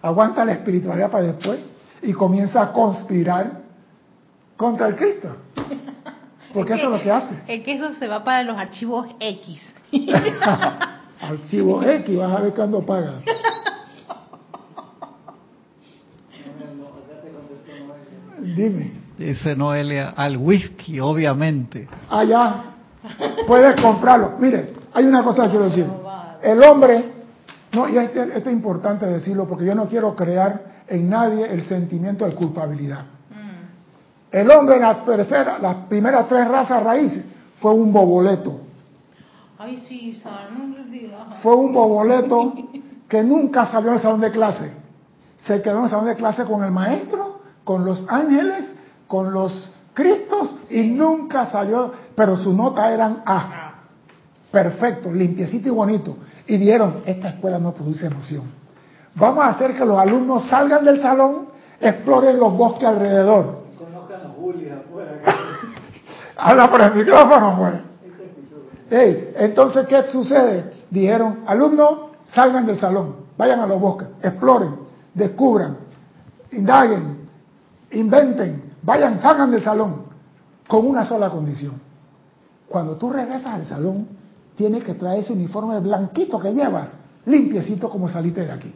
[0.03, 1.61] Aguanta la espiritualidad para después
[2.03, 3.61] y comienza a conspirar
[4.57, 5.37] contra el Cristo.
[6.53, 7.35] Porque eso es lo que hace.
[7.47, 9.63] Es que eso se va para los archivos X.
[11.31, 13.21] Archivo X, vas a ver cuándo paga.
[18.57, 19.01] Dime.
[19.17, 21.89] Dice Noelia, al whisky, obviamente.
[22.09, 22.65] Ah, ya.
[23.47, 24.37] Puedes comprarlo.
[24.39, 25.87] Mire, hay una cosa que quiero decir.
[26.43, 27.05] El hombre,
[27.73, 32.25] no, y esto es importante decirlo porque yo no quiero crear en nadie el sentimiento
[32.25, 33.05] de culpabilidad.
[34.33, 37.25] El hombre en la tercera, las primeras tres razas raíces
[37.59, 38.70] fue un boboleto.
[39.63, 40.23] Ay, sí,
[41.43, 42.55] Fue un boboleto
[43.07, 44.73] que nunca salió del salón de clase.
[45.41, 48.75] Se quedó en el salón de clase con el maestro, con los ángeles,
[49.07, 53.75] con los cristos y nunca salió, pero su nota eran A.
[54.51, 56.17] Perfecto, limpiecito y bonito.
[56.47, 58.45] Y vieron, esta escuela no produce emoción.
[59.15, 61.49] Vamos a hacer que los alumnos salgan del salón,
[61.79, 63.65] exploren los bosques alrededor.
[63.77, 65.21] Conozcan los bullies afuera.
[66.39, 67.90] Habla por el micrófono, pues.
[68.93, 70.65] Hey, entonces, ¿qué sucede?
[70.91, 74.75] Dijeron, alumnos, salgan del salón, vayan a los bosques, exploren,
[75.15, 75.77] descubran,
[76.51, 77.21] indaguen,
[77.93, 80.03] inventen, vayan, salgan del salón,
[80.67, 81.81] con una sola condición.
[82.69, 84.09] Cuando tú regresas al salón,
[84.57, 88.75] tienes que traer ese uniforme blanquito que llevas, limpiecito como saliste de aquí.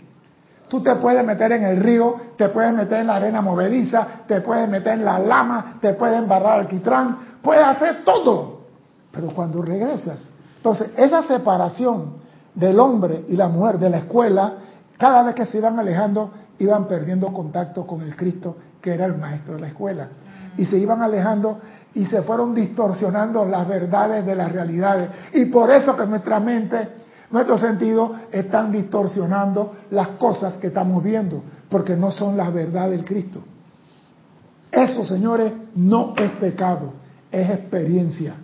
[0.69, 4.41] Tú te puedes meter en el río, te puedes meter en la arena movediza, te
[4.41, 8.54] puedes meter en la lama, te puedes embarrar alquitrán, puedes hacer todo.
[9.15, 12.15] Pero cuando regresas, entonces esa separación
[12.55, 14.55] del hombre y la mujer de la escuela,
[14.99, 19.17] cada vez que se iban alejando, iban perdiendo contacto con el Cristo, que era el
[19.17, 20.09] maestro de la escuela.
[20.57, 21.61] Y se iban alejando
[21.95, 25.11] y se fueron distorsionando las verdades de las realidades.
[25.33, 26.89] Y por eso que nuestra mente,
[27.31, 33.05] nuestros sentidos están distorsionando las cosas que estamos viendo, porque no son las verdades del
[33.05, 33.41] Cristo.
[34.71, 36.95] Eso, señores, no es pecado,
[37.31, 38.35] es experiencia.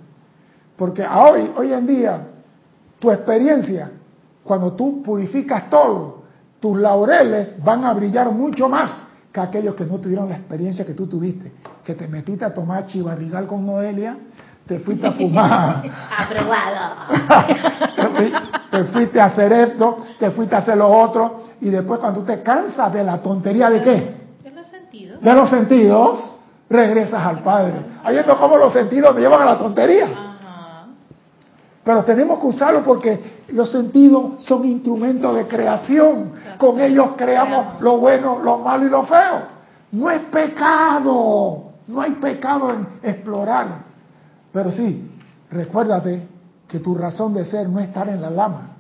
[0.80, 2.22] Porque hoy, hoy en día,
[2.98, 3.90] tu experiencia,
[4.42, 6.22] cuando tú purificas todo,
[6.58, 10.94] tus laureles van a brillar mucho más que aquellos que no tuvieron la experiencia que
[10.94, 11.52] tú tuviste,
[11.84, 14.16] que te metiste a tomar chivarrigal con Noelia,
[14.66, 15.82] te fuiste a fumar.
[16.18, 16.96] Aprobado.
[18.70, 22.26] te fuiste a hacer esto, te fuiste a hacer lo otro, y después cuando tú
[22.26, 24.14] te cansas de la tontería de qué?
[24.42, 25.20] De los sentidos.
[25.20, 26.38] De los sentidos,
[26.70, 27.74] regresas al Padre.
[28.02, 30.29] Ahí es como los sentidos me llevan a la tontería.
[31.82, 33.18] Pero tenemos que usarlo porque
[33.48, 36.32] los sentidos son instrumentos de creación.
[36.58, 39.42] Con ellos creamos lo bueno, lo malo y lo feo.
[39.92, 41.72] No es pecado.
[41.88, 43.66] No hay pecado en explorar.
[44.52, 45.10] Pero sí,
[45.50, 46.26] recuérdate
[46.68, 48.76] que tu razón de ser no es estar en la lama.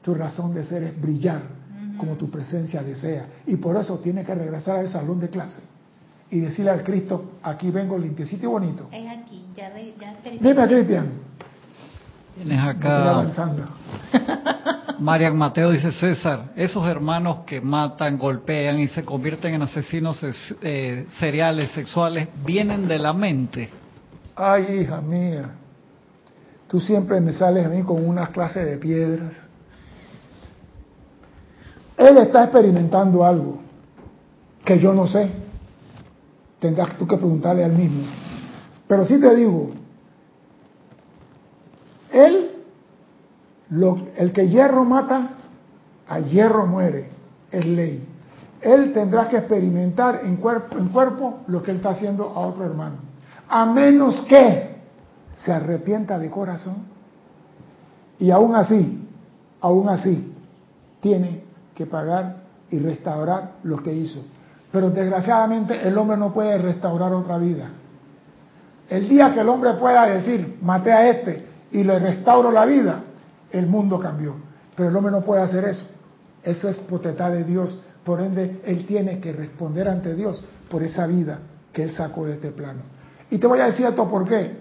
[0.00, 1.56] Tu razón de ser es brillar
[1.98, 3.26] como tu presencia desea.
[3.46, 5.62] Y por eso tienes que regresar al salón de clase
[6.30, 8.88] y decirle al Cristo, aquí vengo limpiecito y bonito.
[8.92, 9.72] Es aquí, ya
[10.40, 11.25] Dime, Cristian.
[12.36, 13.62] Tienes Estoy acá, avanzando.
[14.98, 20.22] Marian Mateo dice César, esos hermanos que matan, golpean y se convierten en asesinos
[20.60, 23.70] eh, seriales, sexuales, vienen de la mente.
[24.34, 25.50] Ay, hija mía,
[26.68, 29.32] tú siempre me sales a mí con unas clases de piedras.
[31.96, 33.60] Él está experimentando algo
[34.62, 35.30] que yo no sé.
[36.60, 38.04] Tendrás tú que preguntarle al mismo.
[38.86, 39.70] Pero sí te digo,
[42.16, 42.50] él,
[44.16, 45.30] el que hierro mata,
[46.08, 47.10] a hierro muere,
[47.50, 48.06] es ley.
[48.60, 52.64] Él tendrá que experimentar en cuerpo, en cuerpo lo que él está haciendo a otro
[52.64, 52.96] hermano.
[53.48, 54.76] A menos que
[55.44, 56.84] se arrepienta de corazón
[58.18, 59.06] y aún así,
[59.60, 60.32] aún así,
[61.00, 61.44] tiene
[61.74, 64.24] que pagar y restaurar lo que hizo.
[64.72, 67.68] Pero desgraciadamente el hombre no puede restaurar otra vida.
[68.88, 73.02] El día que el hombre pueda decir, maté a este y le restauro la vida,
[73.50, 74.34] el mundo cambió.
[74.74, 75.86] Pero el hombre no puede hacer eso.
[76.42, 77.84] Eso es potestad de Dios.
[78.02, 81.38] Por ende, él tiene que responder ante Dios por esa vida
[81.74, 82.80] que él sacó de este plano.
[83.30, 84.58] Y te voy a decir esto por qué.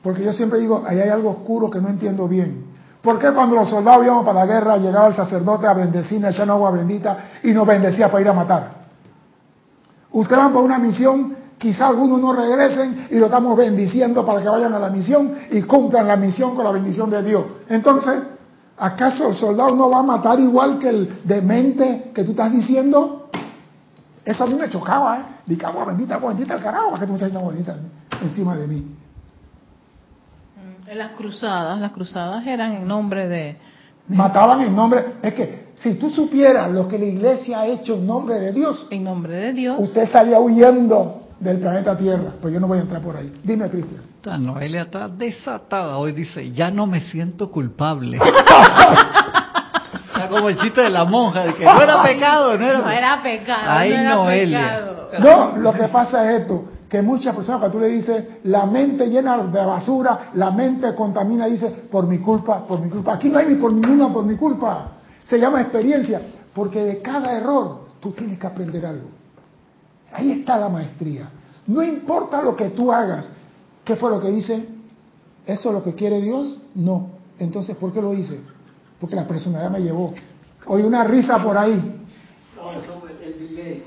[0.00, 2.66] Porque yo siempre digo, ahí hay algo oscuro que no entiendo bien.
[3.02, 6.52] ¿Por qué cuando los soldados íbamos para la guerra llegaba el sacerdote a bendecirnos, echando
[6.52, 8.70] agua bendita y nos bendecía para ir a matar?
[10.12, 11.34] Ustedes van por una misión,
[11.66, 15.62] quizá algunos no regresen y lo estamos bendiciendo para que vayan a la misión y
[15.62, 17.44] cumplan la misión con la bendición de Dios.
[17.68, 18.22] Entonces,
[18.78, 23.30] ¿acaso el soldado no va a matar igual que el demente que tú estás diciendo?
[24.24, 25.22] Eso a mí me chocaba, ¿eh?
[25.44, 27.76] Dice, agua bendita, agua bendita, el carajo, ¿para qué tú me estás agua bendita
[28.22, 28.86] encima de mí?
[30.86, 33.56] En las cruzadas, las cruzadas eran en nombre de...
[34.06, 35.14] Mataban en nombre...
[35.20, 38.86] Es que si tú supieras lo que la iglesia ha hecho en nombre de Dios,
[38.90, 39.80] En nombre de Dios.
[39.80, 42.32] usted salía huyendo del planeta Tierra.
[42.40, 43.32] Pues yo no voy a entrar por ahí.
[43.42, 44.00] Dime, Cristian.
[44.16, 45.98] Esta Noelia está desatada.
[45.98, 48.18] Hoy dice, ya no me siento culpable.
[50.06, 52.90] Está como el chiste de la monja, de que no era pecado, no era, No
[52.90, 53.62] era pecado.
[53.66, 54.60] Ay, no era Noelia.
[54.60, 55.52] pecado.
[55.52, 59.06] No, lo que pasa es esto, que muchas personas cuando tú le dices, la mente
[59.08, 63.14] llena de basura, la mente contamina, dice, por mi culpa, por mi culpa.
[63.14, 64.92] Aquí no hay ni por ninguna, por mi culpa.
[65.24, 66.20] Se llama experiencia,
[66.54, 69.10] porque de cada error tú tienes que aprender algo.
[70.16, 71.28] Ahí está la maestría.
[71.66, 73.30] No importa lo que tú hagas.
[73.84, 74.66] ¿Qué fue lo que hice?
[75.46, 76.58] ¿Eso es lo que quiere Dios?
[76.74, 77.10] No.
[77.38, 78.40] Entonces, ¿por qué lo hice?
[79.00, 80.14] Porque la personalidad me llevó.
[80.66, 81.74] Oye, una risa por ahí.
[82.56, 83.84] No, eso es el delay.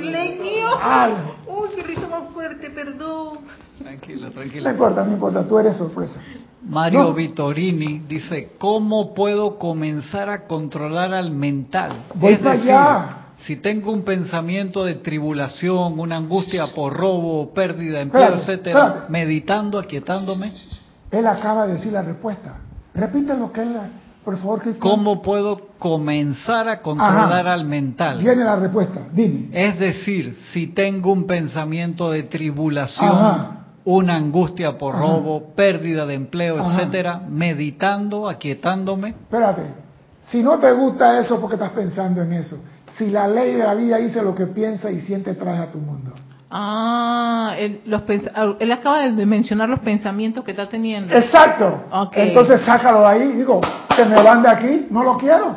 [0.00, 0.68] Ley mío.
[0.80, 1.12] Ay,
[1.46, 3.38] Uy, qué risa más fuerte, perdón.
[3.78, 4.70] Tranquila, no tranquila.
[4.70, 6.20] importa, no importa, tú eres sorpresa.
[6.64, 7.12] Mario No.
[7.14, 12.04] Vitorini dice, ¿cómo puedo comenzar a controlar al mental?
[12.14, 13.16] Voy es para decir, allá.
[13.46, 18.86] Si tengo un pensamiento de tribulación, una angustia por robo, pérdida de empleo, Espérate, etcétera,
[18.86, 19.12] espérate.
[19.12, 20.52] meditando, aquietándome,
[21.10, 22.58] Él acaba de decir la respuesta.
[22.94, 23.74] Repite lo que él,
[24.24, 24.80] por favor, Cristian.
[24.80, 27.52] ¿cómo puedo comenzar a controlar Ajá.
[27.54, 28.18] al mental?
[28.18, 29.48] Viene la respuesta, dime.
[29.52, 33.56] Es decir, si tengo un pensamiento de tribulación, Ajá.
[33.84, 35.04] una angustia por Ajá.
[35.04, 39.62] robo, pérdida de empleo, etcétera, meditando, aquietándome, Espérate,
[40.22, 42.56] si no te gusta eso, ¿por qué estás pensando en eso?
[42.96, 45.78] Si la ley de la vida dice lo que piensa y siente, trae a tu
[45.78, 46.12] mundo.
[46.50, 48.02] Ah, él, los
[48.34, 51.14] ah, él acaba de mencionar los pensamientos que está teniendo.
[51.14, 51.84] Exacto.
[51.90, 52.12] Ok.
[52.16, 53.32] Entonces sácalo de ahí.
[53.32, 53.60] Digo,
[53.96, 55.56] se me van de aquí, no lo quiero.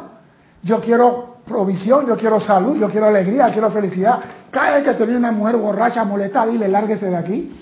[0.63, 4.19] Yo quiero provisión, yo quiero salud, yo quiero alegría, quiero felicidad.
[4.49, 7.61] Cada vez que te viene una mujer borracha, molestada, dile, lárguese de aquí.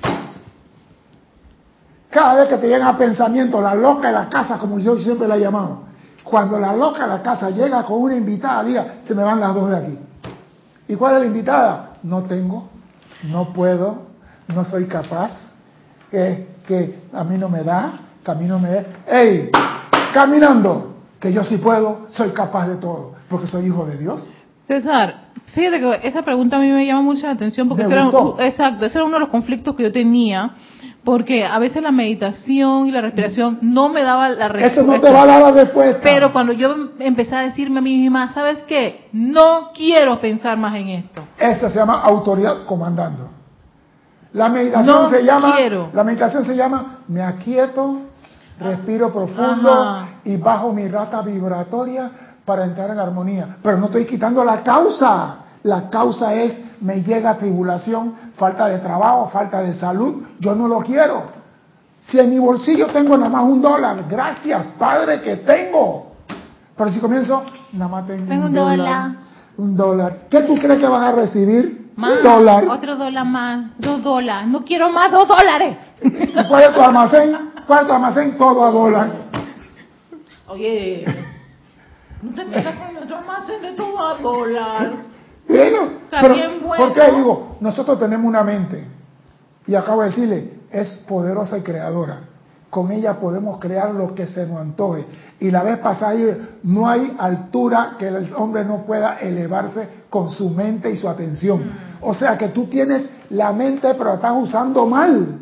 [2.11, 5.35] Cada vez que te llega pensamiento, la loca de la casa, como yo siempre la
[5.35, 5.85] he llamado,
[6.33, 9.53] cuando la loca de la casa llega con una invitada, diga, se me van las
[9.53, 9.99] dos de aquí.
[10.87, 11.91] ¿Y cuál es la invitada?
[12.01, 12.69] No tengo,
[13.25, 14.07] no puedo,
[14.47, 15.53] no soy capaz,
[16.09, 18.83] que, que a mí no me da, que a mí no me da.
[19.05, 19.51] ¡Ey!
[20.11, 24.27] Caminando, que yo sí puedo, soy capaz de todo, porque soy hijo de Dios.
[24.65, 28.09] César, fíjate que esa pregunta a mí me llama mucho la atención porque ese era,
[28.39, 30.49] exacto, ese era uno de los conflictos que yo tenía,
[31.03, 34.81] porque a veces la meditación y la respiración no me daba la respuesta.
[34.81, 35.99] Eso no te va a dar la respuesta.
[36.01, 39.09] Pero cuando yo empecé a decirme a mí misma, ¿sabes qué?
[39.11, 41.21] No quiero pensar más en esto.
[41.37, 43.29] Eso se llama autoridad comandando.
[44.33, 45.89] La meditación No se llama, quiero.
[45.93, 47.97] la meditación se llama, me aquieto,
[48.59, 50.07] respiro profundo Ajá.
[50.23, 52.09] y bajo mi rata vibratoria
[52.45, 53.57] para entrar en armonía.
[53.61, 55.37] Pero no estoy quitando la causa.
[55.63, 60.23] La causa es, me llega tribulación, falta de trabajo, falta de salud.
[60.39, 61.23] Yo no lo quiero.
[62.01, 66.11] Si en mi bolsillo tengo nada más un dólar, gracias, Padre, que tengo.
[66.75, 68.77] Pero si comienzo, nada más tengo, Tengo un dólar.
[68.77, 69.11] dólar.
[69.55, 70.17] Un dólar.
[70.29, 71.91] ¿Qué tú crees que vas a recibir?
[71.95, 72.67] Más, un dólar.
[72.67, 74.49] otro dólar más, dos dólares.
[74.49, 75.77] No quiero más dos dólares.
[76.01, 77.37] ¿Y cuál es tu almacén?
[77.67, 78.37] ¿Cuál es tu almacén?
[78.37, 79.11] Todo a dólar.
[80.47, 81.05] Oye,
[82.21, 84.91] no te metas con nuestro almacén de todo a dólar.
[85.47, 86.35] Bueno, pero.
[86.77, 87.57] ¿Por qué digo?
[87.59, 88.83] Nosotros tenemos una mente.
[89.65, 92.21] Y acabo de decirle, es poderosa y creadora.
[92.69, 95.05] Con ella podemos crear lo que se nos antoje.
[95.39, 96.15] Y la vez pasada
[96.63, 101.59] no hay altura que el hombre no pueda elevarse con su mente y su atención.
[101.59, 101.71] Mm.
[102.01, 105.39] O sea que tú tienes la mente, pero la estás usando mal.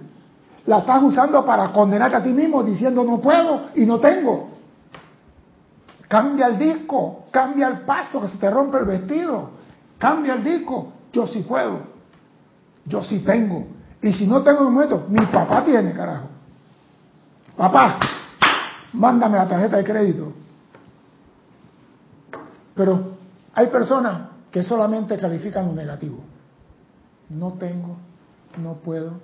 [0.65, 4.49] La estás usando para condenarte a ti mismo diciendo no puedo y no tengo.
[6.07, 9.60] Cambia el disco, cambia el paso, que se te rompe el vestido.
[10.01, 11.81] Cambia el disco, yo sí puedo.
[12.85, 13.67] Yo sí tengo.
[14.01, 16.25] Y si no tengo en un momento, mi papá tiene, carajo.
[17.55, 17.99] Papá,
[18.93, 20.33] mándame la tarjeta de crédito.
[22.73, 23.11] Pero
[23.53, 26.19] Hay personas que solamente califican lo negativo.
[27.29, 27.97] No tengo,
[28.57, 29.19] no puedo.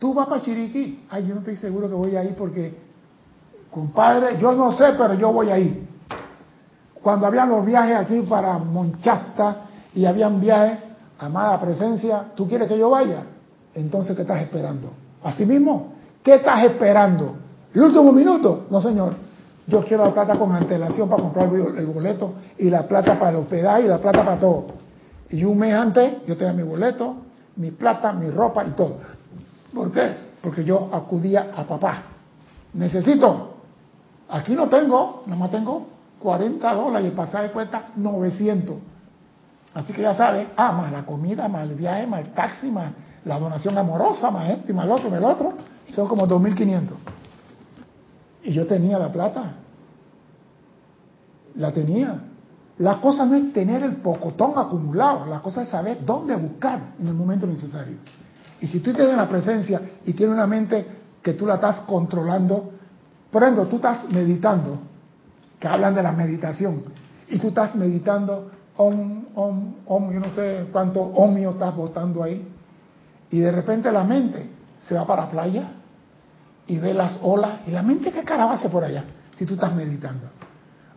[0.00, 1.04] Tú vas para Chiriquí.
[1.10, 2.76] Ay, yo no estoy seguro que voy a ir porque,
[3.70, 5.86] compadre, yo no sé, pero yo voy a ir.
[7.02, 9.65] Cuando habían los viajes aquí para Monchasta
[9.96, 10.78] y habían viajes,
[11.18, 13.22] amada presencia, ¿tú quieres que yo vaya?
[13.74, 14.90] Entonces, ¿qué estás esperando?
[15.24, 17.34] Así mismo, ¿qué estás esperando?
[17.74, 18.66] ¿El último minuto?
[18.70, 19.14] No, señor.
[19.66, 23.36] Yo quiero la plata con antelación para comprar el boleto y la plata para el
[23.36, 24.66] hospedaje y la plata para todo.
[25.30, 27.16] Y un mes antes yo tenía mi boleto,
[27.56, 28.98] mi plata, mi ropa y todo.
[29.74, 30.14] ¿Por qué?
[30.42, 32.02] Porque yo acudía a papá.
[32.74, 33.54] Necesito.
[34.28, 35.86] Aquí no tengo, nada más tengo
[36.20, 38.76] 40 dólares y el pasaje cuesta 900.
[39.76, 42.92] Así que ya sabes, ah, más la comida, más el viaje, más el taxi, más
[43.26, 45.52] la donación amorosa, más este, más el otro, más el otro,
[45.94, 46.92] son como 2.500.
[48.44, 49.52] Y yo tenía la plata.
[51.56, 52.22] La tenía.
[52.78, 57.08] La cosa no es tener el pocotón acumulado, la cosa es saber dónde buscar en
[57.08, 57.96] el momento necesario.
[58.62, 60.86] Y si tú tienes la presencia y tienes una mente
[61.20, 62.72] que tú la estás controlando,
[63.30, 64.78] por ejemplo, tú estás meditando,
[65.60, 66.82] que hablan de la meditación,
[67.28, 72.46] y tú estás meditando, om, om, om, yo no sé cuánto omio estás botando ahí,
[73.30, 74.48] y de repente la mente
[74.78, 75.70] se va para la playa
[76.66, 79.04] y ve las olas, y la mente qué carajo hace por allá,
[79.36, 80.28] si tú estás meditando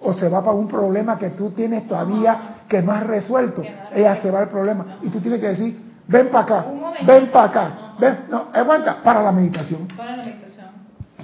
[0.01, 3.63] o se va para un problema que tú tienes todavía que no has resuelto.
[3.91, 4.99] Ella se va al problema.
[5.01, 5.77] Y tú tienes que decir,
[6.07, 6.65] ven para acá,
[7.05, 9.87] ven para acá, ven, no, aguanta, para la meditación.
[9.95, 10.67] Para la meditación.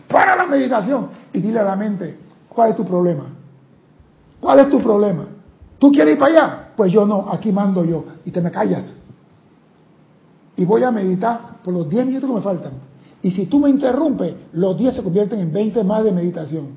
[0.09, 1.09] Para la meditación.
[1.33, 2.17] Y dile a la mente,
[2.49, 3.25] ¿cuál es tu problema?
[4.39, 5.23] ¿Cuál es tu problema?
[5.85, 6.67] ¿Tú quieres ir para allá?
[6.75, 8.05] Pues yo no, aquí mando yo.
[8.25, 8.95] Y te me callas.
[10.57, 12.71] Y voy a meditar por los 10 minutos que me faltan.
[13.21, 16.69] Y si tú me interrumpes, los 10 se convierten en 20 más de meditación.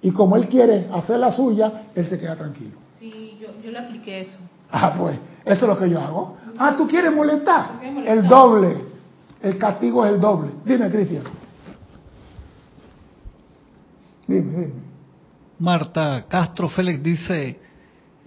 [0.00, 2.76] Y como él quiere hacer la suya, él se queda tranquilo.
[3.00, 4.38] Sí, yo, yo le apliqué eso.
[4.70, 6.36] Ah, pues, eso es lo que yo hago.
[6.56, 7.80] Ah, ¿tú quieres molestar?
[7.82, 8.76] El doble.
[9.42, 10.52] El castigo es el doble.
[10.64, 11.24] Dime, Cristian.
[14.28, 14.72] Dime, dime.
[15.58, 17.65] Marta Castro Félix dice,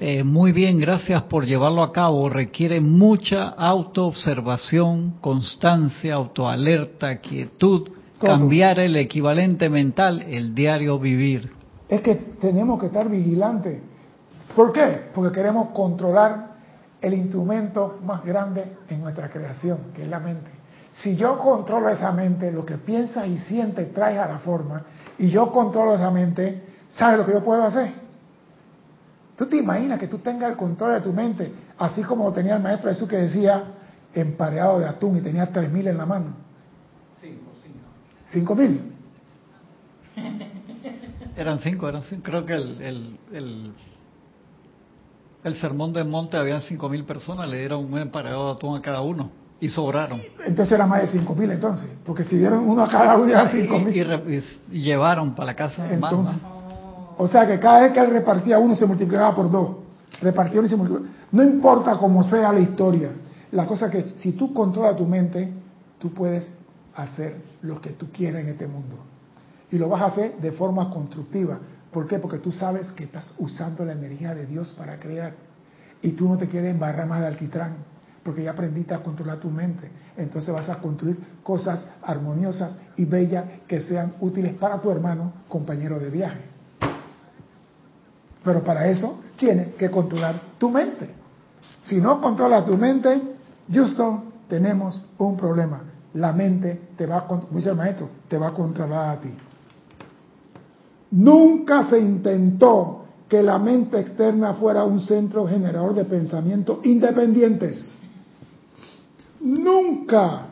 [0.01, 2.29] eh, muy bien, gracias por llevarlo a cabo.
[2.29, 11.51] Requiere mucha autoobservación, constancia, autoalerta, quietud, cambiar el equivalente mental, el diario vivir.
[11.89, 13.81] Es que tenemos que estar vigilantes.
[14.55, 15.09] ¿Por qué?
[15.13, 16.49] Porque queremos controlar
[17.01, 20.49] el instrumento más grande en nuestra creación, que es la mente.
[20.93, 24.83] Si yo controlo esa mente, lo que piensa y siente trae a la forma,
[25.17, 28.08] y yo controlo esa mente, ¿sabes lo que yo puedo hacer?
[29.39, 32.61] Tú te imaginas que tú tengas el control de tu mente, así como tenía el
[32.61, 33.63] maestro Jesús que decía
[34.13, 36.33] empareado de atún y tenía tres mil en la mano.
[37.21, 37.79] Cinco, cinco.
[38.33, 38.81] ¿Cinco mil?
[41.37, 42.21] Eran cinco, eran cinco.
[42.21, 43.73] Creo que el, el, el,
[45.45, 48.81] el sermón de monte había cinco mil personas, le dieron un empareado de atún a
[48.81, 49.31] cada uno
[49.61, 50.21] y sobraron.
[50.45, 53.49] Entonces era más de cinco mil entonces, porque si dieron uno a cada uno eran
[53.49, 53.95] cinco mil.
[53.95, 56.58] Y, y, y, llevaron para la casa entonces, más.
[57.21, 59.71] O sea que cada vez que él repartía uno se multiplicaba por dos.
[60.21, 61.13] Repartió y se multiplicaba.
[61.33, 63.09] No importa cómo sea la historia.
[63.51, 65.51] La cosa es que si tú controlas tu mente,
[65.99, 66.49] tú puedes
[66.95, 68.95] hacer lo que tú quieras en este mundo.
[69.69, 71.59] Y lo vas a hacer de forma constructiva.
[71.91, 72.19] ¿Por qué?
[72.19, 75.33] Porque tú sabes que estás usando la energía de Dios para crear.
[76.01, 77.79] Y tú no te quieres embarrar más de alquitrán,
[78.23, 79.91] porque ya aprendiste a controlar tu mente.
[80.15, 85.99] Entonces vas a construir cosas armoniosas y bellas que sean útiles para tu hermano, compañero
[85.99, 86.58] de viaje.
[88.49, 91.07] Pero para eso tienes que controlar tu mente.
[91.83, 93.21] Si no controlas tu mente,
[93.71, 95.83] Houston, tenemos un problema.
[96.15, 99.29] La mente te va, como dice el maestro, te va a controlar a ti.
[101.11, 107.91] Nunca se intentó que la mente externa fuera un centro generador de pensamientos independientes.
[109.41, 110.47] Nunca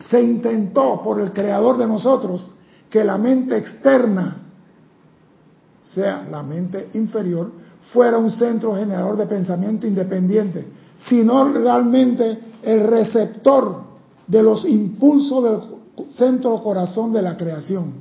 [0.00, 2.50] se intentó por el creador de nosotros
[2.90, 4.43] que la mente externa
[5.84, 7.50] sea la mente inferior,
[7.92, 10.66] fuera un centro generador de pensamiento independiente,
[10.98, 13.82] sino realmente el receptor
[14.26, 17.92] de los impulsos del centro corazón de la creación,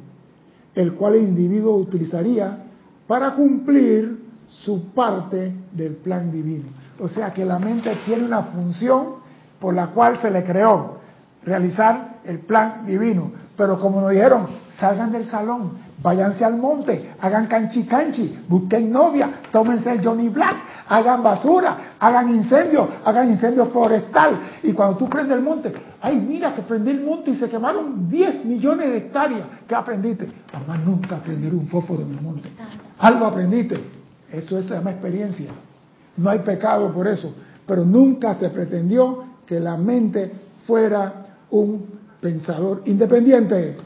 [0.73, 2.63] el cual el individuo utilizaría
[3.07, 6.69] para cumplir su parte del plan divino.
[6.99, 9.23] O sea que la mente tiene una función
[9.59, 10.97] por la cual se le creó,
[11.43, 13.31] realizar el plan divino.
[13.57, 14.47] Pero como nos dijeron,
[14.79, 15.71] salgan del salón,
[16.03, 22.29] váyanse al monte, hagan canchi canchi, busquen novia, tómense el Johnny Black, hagan basura, hagan
[22.29, 24.37] incendio, hagan incendio forestal.
[24.61, 28.09] Y cuando tú prendes el monte, ay, mira que prendí el monte y se quemaron
[28.09, 29.47] 10 millones de hectáreas.
[29.67, 30.27] ¿Qué aprendiste?
[30.51, 32.49] Mamá nunca aprender un fósforo en el monte.
[32.99, 33.79] Algo aprendiste.
[34.29, 35.51] Eso se llama experiencia.
[36.17, 37.33] no hay pecado por eso,
[37.65, 40.31] pero nunca se pretendió que la mente
[40.67, 41.85] fuera un
[42.19, 43.77] pensador independiente.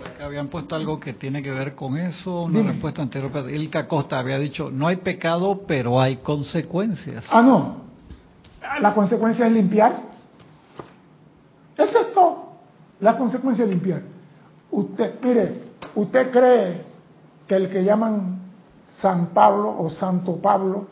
[0.00, 3.30] Por acá habían puesto algo que tiene que ver con eso, una respuesta anterior.
[3.50, 7.26] Ilka Costa había dicho, no hay pecado, pero hay consecuencias.
[7.28, 7.82] Ah, no.
[8.80, 9.94] La consecuencia es limpiar.
[11.76, 12.52] Eso es todo.
[13.00, 14.00] La consecuencia es limpiar.
[14.70, 16.82] Usted, mire, usted cree
[17.46, 18.40] que el que llaman
[19.02, 20.88] San Pablo o Santo Pablo,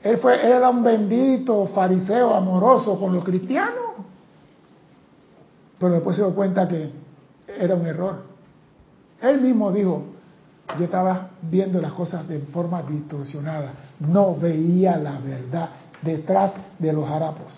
[0.00, 3.74] él, fue, él era un bendito fariseo amoroso con los cristianos.
[5.80, 7.03] Pero después se dio cuenta que
[7.46, 8.22] era un error.
[9.20, 10.04] Él mismo dijo,
[10.78, 15.68] yo estaba viendo las cosas de forma distorsionada, no veía la verdad
[16.02, 17.52] detrás de los harapos.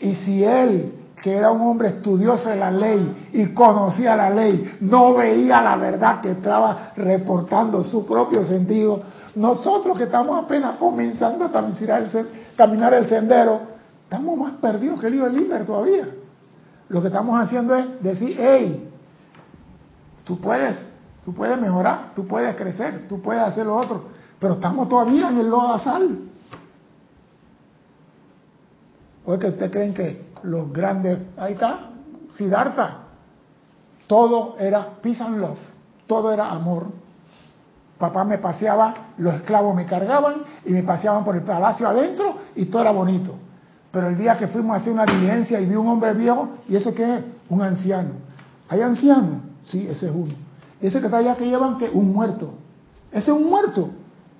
[0.00, 0.92] Y si él,
[1.22, 5.76] que era un hombre estudioso de la ley y conocía la ley, no veía la
[5.76, 9.02] verdad que estaba reportando su propio sentido,
[9.34, 13.60] nosotros que estamos apenas comenzando a caminar el, sendero,
[14.04, 16.06] estamos más perdidos que el hijo de Liber todavía.
[16.92, 18.86] Lo que estamos haciendo es decir, hey,
[20.24, 20.86] tú puedes,
[21.24, 24.04] tú puedes mejorar, tú puedes crecer, tú puedes hacer lo otro,
[24.38, 26.18] pero estamos todavía en el lodazal.
[29.24, 31.88] ¿O es que ustedes creen que los grandes, ahí está,
[32.36, 33.04] Siddhartha,
[34.06, 35.58] todo era peace and love,
[36.06, 36.88] todo era amor,
[37.98, 42.64] Papá me paseaba, los esclavos me cargaban y me paseaban por el palacio adentro y
[42.64, 43.32] todo era bonito.
[43.92, 46.76] Pero el día que fuimos a hacer una diligencia y vi un hombre viejo, ¿y
[46.76, 47.24] ese qué es?
[47.50, 48.10] Un anciano.
[48.68, 49.42] ¿Hay anciano?
[49.64, 50.32] Sí, ese es uno.
[50.80, 52.54] ¿Y ese que está allá que llevan que Un muerto.
[53.12, 53.90] Ese es un muerto.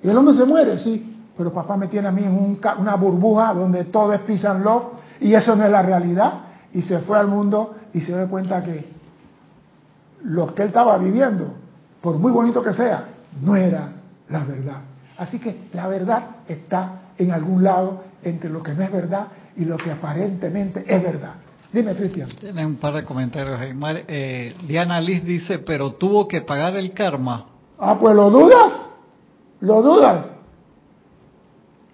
[0.02, 1.14] Y el hombre se muere, sí.
[1.36, 4.84] Pero papá me tiene a mí en una burbuja donde todo es peace and love
[5.20, 6.32] y eso no es la realidad.
[6.72, 8.90] Y se fue al mundo y se da cuenta que
[10.24, 11.52] lo que él estaba viviendo,
[12.00, 13.04] por muy bonito que sea,
[13.42, 13.92] no era
[14.30, 14.80] la verdad.
[15.18, 19.26] Así que la verdad está en algún lado entre lo que no es verdad
[19.56, 21.34] y lo que aparentemente es verdad.
[21.72, 22.28] Dime, Cristian.
[22.38, 23.72] Tiene un par de comentarios ahí.
[24.06, 27.46] Eh, Diana Liz dice, pero tuvo que pagar el karma.
[27.78, 28.72] Ah, pues lo dudas.
[29.60, 30.26] Lo dudas.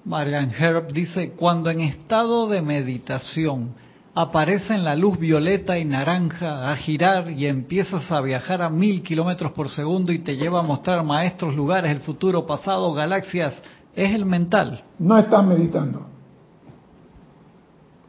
[0.05, 3.75] Marian Herb dice, cuando en estado de meditación
[4.15, 9.53] aparecen la luz violeta y naranja a girar y empiezas a viajar a mil kilómetros
[9.53, 13.55] por segundo y te lleva a mostrar maestros, lugares, el futuro, pasado, galaxias,
[13.95, 14.83] es el mental.
[14.99, 16.18] No estás meditando.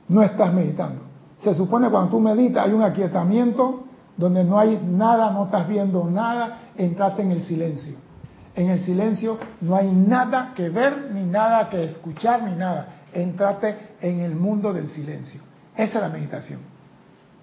[0.10, 1.04] No estás meditando.
[1.40, 3.86] Se supone cuando tú meditas hay un aquietamiento
[4.18, 7.96] donde no hay nada, no estás viendo nada, entraste en el silencio.
[8.56, 13.04] En el silencio no hay nada que ver, ni nada que escuchar, ni nada.
[13.14, 15.42] Entrate en el mundo del silencio.
[15.76, 16.60] Esa es la meditación.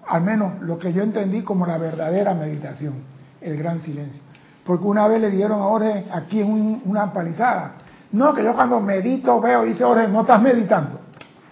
[0.07, 3.03] Al menos lo que yo entendí como la verdadera meditación,
[3.41, 4.21] el gran silencio.
[4.63, 7.73] Porque una vez le dieron a Jorge aquí en una palizada.
[8.11, 10.99] No, que yo cuando medito veo, dice Jorge, no estás meditando,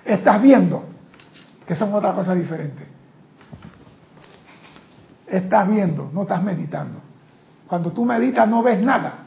[0.05, 0.83] estás viendo,
[1.65, 2.85] que son otra cosa diferente.
[5.27, 6.99] Estás viendo, no estás meditando.
[7.67, 9.25] Cuando tú meditas no ves nada.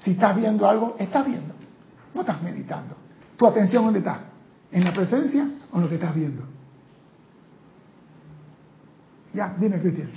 [0.00, 1.54] Si estás viendo algo, estás viendo,
[2.12, 2.96] no estás meditando.
[3.36, 4.20] ¿Tu atención dónde está?
[4.72, 6.42] ¿En la presencia o en lo que estás viendo?
[9.32, 10.10] Ya, dime, Cristian.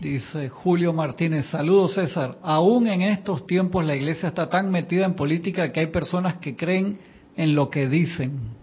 [0.00, 2.38] Dice Julio Martínez, saludos César.
[2.42, 6.56] Aún en estos tiempos la iglesia está tan metida en política que hay personas que
[6.56, 6.98] creen
[7.36, 8.61] en lo que dicen.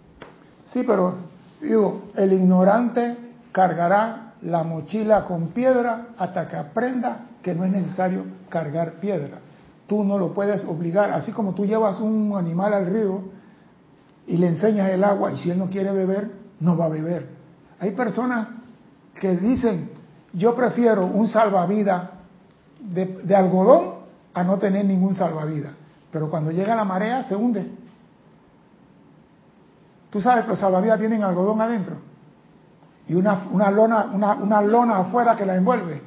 [0.74, 1.16] Sí, pero
[1.62, 3.18] digo, el ignorante
[3.52, 9.40] cargará la mochila con piedra hasta que aprenda que no es necesario cargar piedra.
[9.88, 13.22] Tú no lo puedes obligar, así como tú llevas un animal al río
[14.28, 17.28] y le enseñas el agua y si él no quiere beber, no va a beber.
[17.80, 18.48] Hay personas
[19.20, 19.90] que dicen,
[20.34, 22.10] yo prefiero un salvavidas
[22.80, 23.96] de, algodón
[24.34, 25.74] a no tener ningún salvavidas.
[26.12, 27.79] Pero cuando llega la marea se hunde.
[30.10, 31.96] Tú sabes que los salvavidas tienen algodón adentro
[33.08, 36.02] y una, una, lona, una, lona afuera que la envuelve.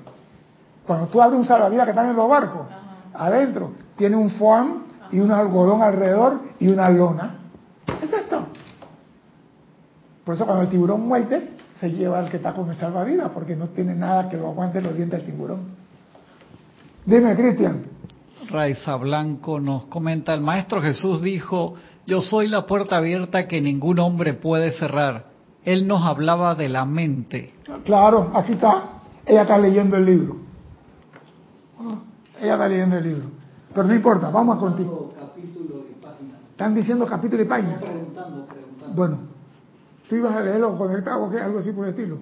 [0.87, 2.67] Cuando tú abres un salvavidas que está en los barcos,
[3.15, 7.39] adentro tiene un foam y un algodón alrededor y una lona.
[8.01, 8.47] Es esto.
[10.25, 13.57] Por eso cuando el tiburón muerde, se lleva al que está con el salvavidas, porque
[13.57, 15.61] no tiene nada que lo aguante los dientes del tiburón.
[17.05, 17.83] Dime, Cristian.
[18.49, 21.75] Raiza Blanco nos comenta, el Maestro Jesús dijo,
[22.07, 25.27] yo soy la puerta abierta que ningún hombre puede cerrar.
[25.65, 27.53] Él nos hablaba de la mente.
[27.85, 29.01] Claro, aquí está.
[29.25, 30.37] Ella está leyendo el libro.
[32.41, 33.25] Ella está leyendo el libro.
[33.73, 35.01] Pero no importa, vamos a continuar.
[36.51, 37.79] Están diciendo capítulo y página.
[38.95, 39.33] Bueno,
[40.13, 41.39] ¿Tú ibas a leerlo conectado o qué?
[41.39, 42.19] Algo así por el estilo.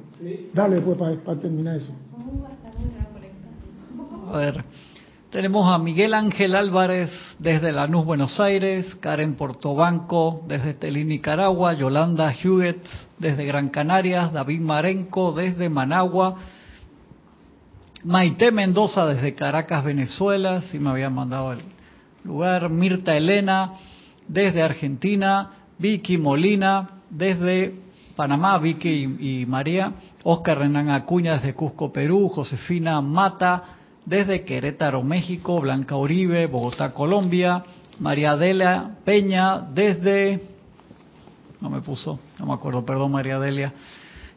[0.55, 1.93] Dale, pues, para, terminar eso.
[4.33, 4.65] A ver,
[5.31, 7.09] Tenemos a Miguel Ángel Álvarez
[7.39, 12.85] desde Lanús, Buenos Aires, Karen Portobanco desde Telín, Nicaragua, Yolanda Hewitt
[13.17, 16.35] desde Gran Canarias, David Marenco desde Managua,
[18.03, 21.61] Maite Mendoza desde Caracas, Venezuela, si me habían mandado el
[22.25, 23.75] lugar, Mirta Elena
[24.27, 27.77] desde Argentina, Vicky Molina desde
[28.17, 29.93] Panamá, Vicky y, y María,
[30.25, 33.77] Oscar Renan Acuña desde Cusco, Perú, Josefina Mata
[34.11, 37.63] desde Querétaro, México, Blanca Uribe, Bogotá, Colombia,
[38.01, 40.41] María Delia Peña desde,
[41.61, 43.73] no me puso, no me acuerdo, perdón María Delia,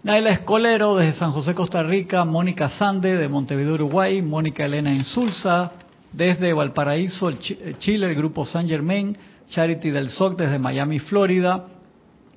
[0.03, 5.71] Naila Escolero desde San José, Costa Rica, Mónica Sande de Montevideo, Uruguay, Mónica Elena Insulza
[6.11, 7.31] desde Valparaíso,
[7.79, 9.17] Chile, el grupo San Germain,
[9.49, 11.65] Charity del SOC desde Miami, Florida,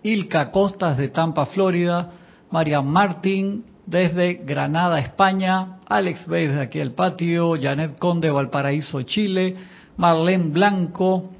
[0.02, 2.12] Ilka Costas de Tampa, Florida,
[2.50, 9.56] María Martín desde Granada, España, Alex Bay desde aquí el patio, Janet Conde, Valparaíso, Chile,
[9.96, 11.30] Marlene Blanco,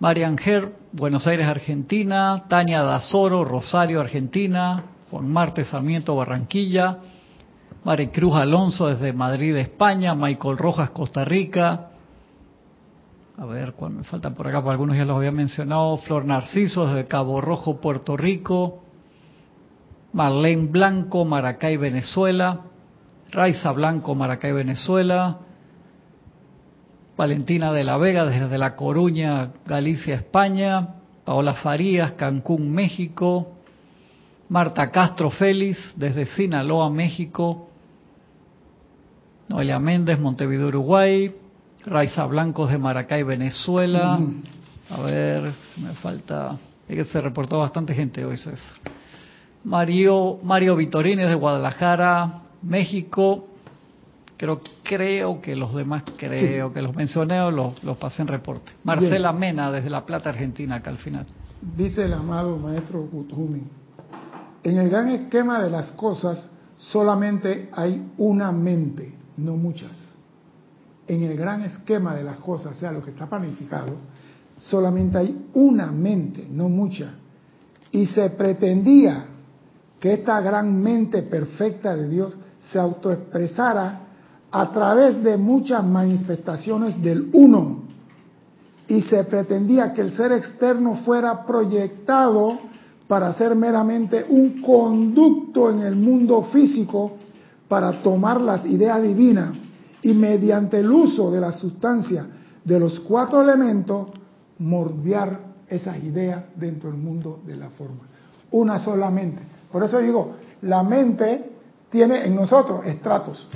[0.00, 6.98] Marian Ger, Buenos Aires, Argentina, Tania Dazoro, Rosario, Argentina, Juan Marte Sarmiento, Barranquilla,
[7.84, 11.90] Maricruz Alonso desde Madrid, España, Michael Rojas, Costa Rica,
[13.36, 14.58] a ver, ¿cuál me faltan por acá?
[14.60, 15.96] Porque algunos ya los había mencionado.
[15.98, 18.83] Flor Narciso desde Cabo Rojo, Puerto Rico.
[20.14, 22.60] Marlene Blanco, Maracay, Venezuela.
[23.32, 25.38] Raiza Blanco, Maracay, Venezuela.
[27.16, 30.88] Valentina de la Vega desde La Coruña, Galicia, España.
[31.24, 33.56] Paola Farías, Cancún, México.
[34.48, 37.68] Marta Castro Félix desde Sinaloa, México.
[39.48, 41.34] Noelia Méndez, Montevideo, Uruguay.
[41.84, 44.20] Raiza Blancos de Maracay, Venezuela.
[44.90, 46.56] A ver, si me falta.
[46.88, 48.94] Es que se reportó bastante gente hoy, César.
[49.64, 53.46] Mario, Mario Vitorini de Guadalajara, México.
[54.36, 58.72] Creo, creo que los demás, creo que los mencioné o los, los pasé en reporte.
[58.82, 61.26] Marcela Mena desde La Plata, Argentina, acá al final.
[61.76, 63.62] Dice el amado maestro Kuthumi,
[64.62, 70.14] en el gran esquema de las cosas solamente hay una mente, no muchas.
[71.06, 73.96] En el gran esquema de las cosas, o sea, lo que está planificado,
[74.58, 77.14] solamente hay una mente, no mucha.
[77.92, 79.26] Y se pretendía
[80.04, 84.00] que esta gran mente perfecta de Dios se autoexpresara
[84.50, 87.84] a través de muchas manifestaciones del uno.
[88.86, 92.58] Y se pretendía que el ser externo fuera proyectado
[93.08, 97.12] para ser meramente un conducto en el mundo físico
[97.66, 99.54] para tomar las ideas divinas
[100.02, 102.26] y mediante el uso de la sustancia
[102.62, 104.08] de los cuatro elementos
[104.58, 108.02] mordear esas ideas dentro del mundo de la forma.
[108.50, 109.53] Una sola mente.
[109.74, 111.50] Por eso digo, la mente
[111.90, 113.48] tiene en nosotros estratos.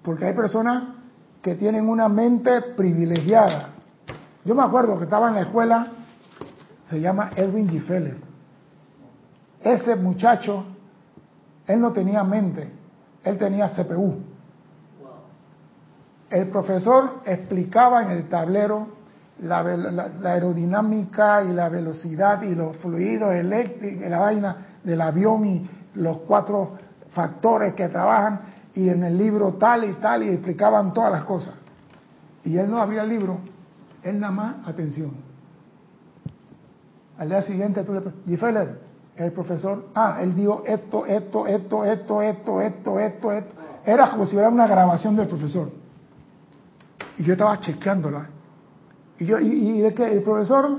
[0.00, 0.94] Porque hay personas
[1.42, 3.70] que tienen una mente privilegiada.
[4.44, 5.88] Yo me acuerdo que estaba en la escuela,
[6.88, 8.16] se llama Edwin Gifeller.
[9.60, 10.66] Ese muchacho,
[11.66, 12.70] él no tenía mente,
[13.24, 14.22] él tenía CPU.
[16.30, 18.97] El profesor explicaba en el tablero
[19.42, 25.44] la, la, la, aerodinámica y la velocidad y los fluidos eléctricos, la vaina del avión
[25.44, 26.78] y los cuatro
[27.10, 28.40] factores que trabajan
[28.74, 31.54] y en el libro tal y tal y explicaban todas las cosas.
[32.44, 33.38] Y él no abría el libro,
[34.02, 35.12] él nada más atención.
[37.18, 38.80] Al día siguiente tú le Gifeller,
[39.16, 43.54] el profesor, ah, él dijo esto, esto, esto, esto, esto, esto, esto, esto.
[43.84, 45.70] Era como si fuera una grabación del profesor.
[47.18, 48.28] Y yo estaba chequeándola.
[49.18, 50.78] Y, yo, y, y que el profesor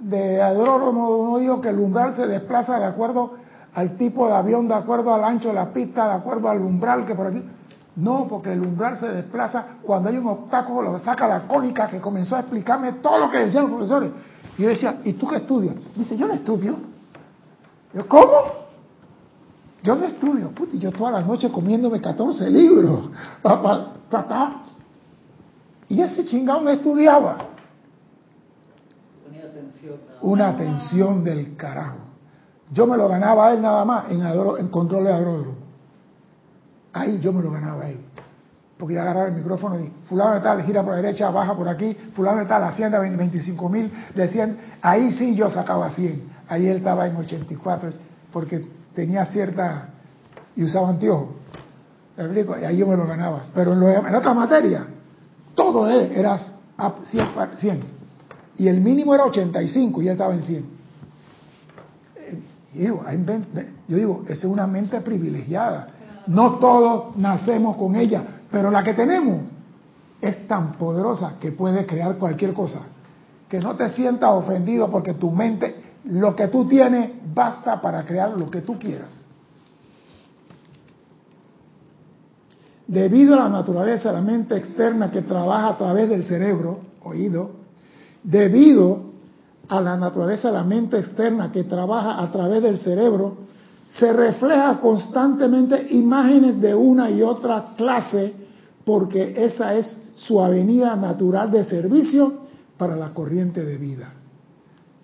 [0.00, 3.34] de agrónomo no dijo que el umbral se desplaza de acuerdo
[3.74, 7.06] al tipo de avión, de acuerdo al ancho de la pista, de acuerdo al umbral
[7.06, 7.42] que por aquí.
[7.94, 12.00] No, porque el umbral se desplaza cuando hay un obstáculo, lo saca la cónica que
[12.00, 14.10] comenzó a explicarme todo lo que decían los profesores.
[14.56, 15.76] Y yo decía, ¿y tú qué estudias?
[15.94, 16.76] Dice, yo no estudio.
[17.92, 18.62] Yo, ¿cómo?
[19.82, 20.50] Yo no estudio.
[20.50, 23.10] Puti, yo toda la noche comiéndome 14 libros
[23.42, 24.62] para tratar.
[25.88, 27.36] Y ese chingado no estudiaba.
[30.22, 31.98] Una atención del carajo.
[32.70, 35.56] Yo me lo ganaba a él nada más en, en control de agródromo.
[36.92, 38.00] Ahí yo me lo ganaba a él.
[38.78, 41.68] Porque yo agarraba el micrófono y fulano de tal, gira por la derecha, baja por
[41.68, 44.58] aquí, fulano de tal, hacienda 25 mil de 100.
[44.82, 46.22] Ahí sí yo sacaba 100.
[46.48, 47.92] Ahí él estaba en 84
[48.32, 49.88] porque tenía cierta...
[50.56, 51.28] y usaba anteojos.
[52.16, 52.58] ¿Me explico?
[52.58, 53.44] Y ahí yo me lo ganaba.
[53.54, 54.86] Pero en, lo, en otra materia,
[55.54, 56.38] todo él era
[57.10, 57.91] 100, 100.
[58.58, 60.82] Y el mínimo era 85 y él estaba en 100.
[62.74, 63.02] Y digo,
[63.88, 65.88] yo digo, esa es una mente privilegiada.
[66.26, 69.42] No todos nacemos con ella, pero la que tenemos,
[70.20, 72.80] es tan poderosa que puede crear cualquier cosa.
[73.48, 75.74] Que no te sientas ofendido porque tu mente,
[76.04, 79.20] lo que tú tienes, basta para crear lo que tú quieras.
[82.86, 87.61] Debido a la naturaleza de la mente externa que trabaja a través del cerebro, oído,
[88.22, 89.12] debido
[89.68, 93.36] a la naturaleza de la mente externa que trabaja a través del cerebro,
[93.88, 98.34] se refleja constantemente imágenes de una y otra clase
[98.84, 102.40] porque esa es su avenida natural de servicio
[102.76, 104.12] para la corriente de vida.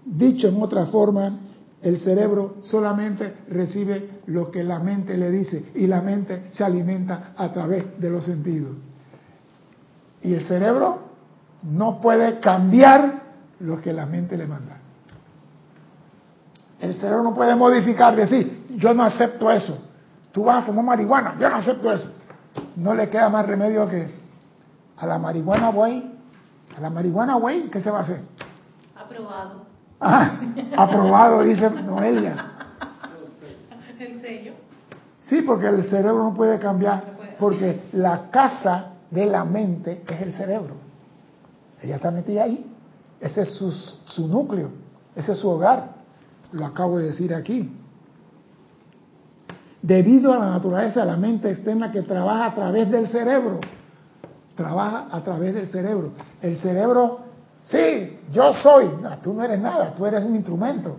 [0.04, 1.38] Dicho en otra forma,
[1.82, 7.34] el cerebro solamente recibe lo que la mente le dice y la mente se alimenta
[7.36, 8.72] a través de los sentidos.
[10.22, 11.07] Y el cerebro
[11.62, 13.22] no puede cambiar
[13.60, 14.78] lo que la mente le manda.
[16.80, 19.78] El cerebro no puede modificar, decir, yo no acepto eso.
[20.30, 22.12] Tú vas a fumar marihuana, yo no acepto eso.
[22.76, 24.10] No le queda más remedio que
[24.96, 26.12] a la marihuana, güey.
[26.76, 28.20] A la marihuana, güey, ¿qué se va a hacer?
[28.94, 29.66] Aprobado.
[30.00, 30.38] Ah,
[30.76, 32.52] aprobado, dice Noelia.
[33.98, 34.52] El sello.
[35.22, 37.02] Sí, porque el cerebro no puede cambiar,
[37.38, 40.87] porque la casa de la mente es el cerebro.
[41.80, 42.64] Ella está metida ahí.
[43.20, 44.70] Ese es su, su núcleo,
[45.14, 45.96] ese es su hogar.
[46.52, 47.70] Lo acabo de decir aquí.
[49.82, 53.60] Debido a la naturaleza de la mente externa que trabaja a través del cerebro.
[54.54, 56.12] Trabaja a través del cerebro.
[56.42, 57.20] El cerebro,
[57.62, 58.88] sí, yo soy.
[59.00, 60.96] No, tú no eres nada, tú eres un instrumento.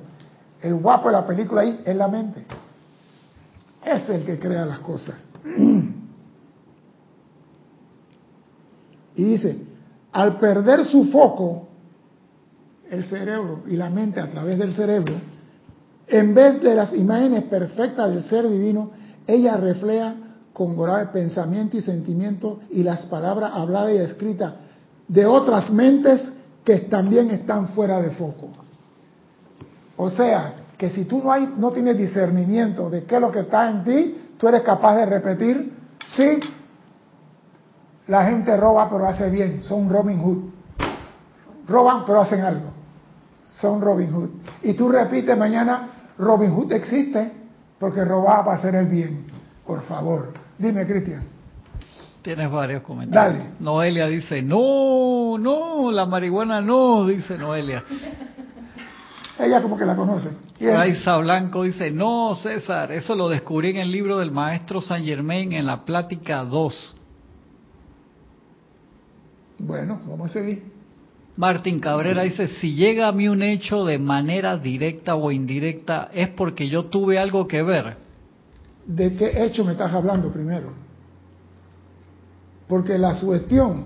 [0.62, 2.46] El guapo de la película ahí es la mente.
[3.84, 5.28] Es el que crea las cosas.
[9.16, 9.69] Y dice,
[10.12, 11.68] al perder su foco,
[12.90, 15.16] el cerebro y la mente a través del cerebro,
[16.08, 18.92] en vez de las imágenes perfectas del ser divino,
[19.28, 20.16] ella refleja
[20.54, 24.54] con grave pensamiento y sentimiento y las palabras habladas y escritas
[25.08, 26.34] de otras mentes
[26.64, 28.50] que también están fuera de foco.
[29.98, 33.42] O sea, que si tú no, hay, no tienes discernimiento de qué es lo que
[33.42, 35.74] está en ti, tú eres capaz de repetir,
[36.16, 36.40] sí,
[38.10, 40.50] la gente roba pero hace bien, son Robin Hood.
[41.68, 42.72] Roban pero hacen algo,
[43.62, 44.30] son Robin Hood.
[44.64, 47.32] Y tú repites mañana, Robin Hood existe
[47.80, 49.26] porque robaba para hacer el bien.
[49.66, 51.24] Por favor, dime Cristian.
[52.24, 53.38] Tienes varios comentarios.
[53.38, 53.52] Dale.
[53.60, 57.84] Noelia dice, no, no, la marihuana no, dice Noelia.
[59.38, 60.32] Ella como que la conoce.
[60.60, 65.54] Raiza Blanco dice, no, César, eso lo descubrí en el libro del maestro Saint Germain
[65.54, 66.99] en la plática 2.
[69.60, 70.64] Bueno, vamos a seguir.
[71.36, 76.30] Martín Cabrera dice, si llega a mí un hecho de manera directa o indirecta, es
[76.30, 77.96] porque yo tuve algo que ver.
[78.86, 80.74] ¿De qué hecho me estás hablando primero?
[82.68, 83.86] Porque la sugestión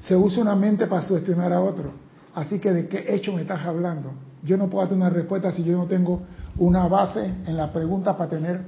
[0.00, 1.92] se usa una mente para sugestionar a otro.
[2.34, 4.12] Así que ¿de qué hecho me estás hablando?
[4.42, 6.22] Yo no puedo darte una respuesta si yo no tengo
[6.56, 8.62] una base en la pregunta para tener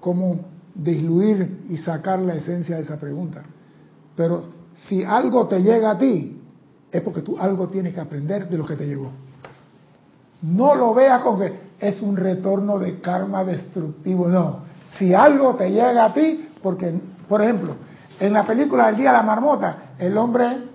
[0.00, 0.40] cómo
[0.74, 3.42] diluir y sacar la esencia de esa pregunta.
[4.16, 6.40] Pero si algo te llega a ti,
[6.90, 9.10] es porque tú algo tienes que aprender de lo que te llegó.
[10.42, 14.60] No lo veas con que es un retorno de karma destructivo, no.
[14.98, 16.92] Si algo te llega a ti, porque,
[17.28, 17.76] por ejemplo,
[18.20, 20.68] en la película El Día de la Marmota, el hombre,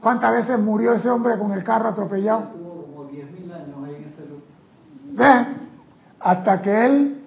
[0.00, 2.44] ¿cuántas veces murió ese hombre con el carro atropellado?
[2.52, 5.44] Tuvo como 10.000 años ahí en ese lugar.
[5.44, 5.56] ¿Ve?
[6.20, 7.22] Hasta que él,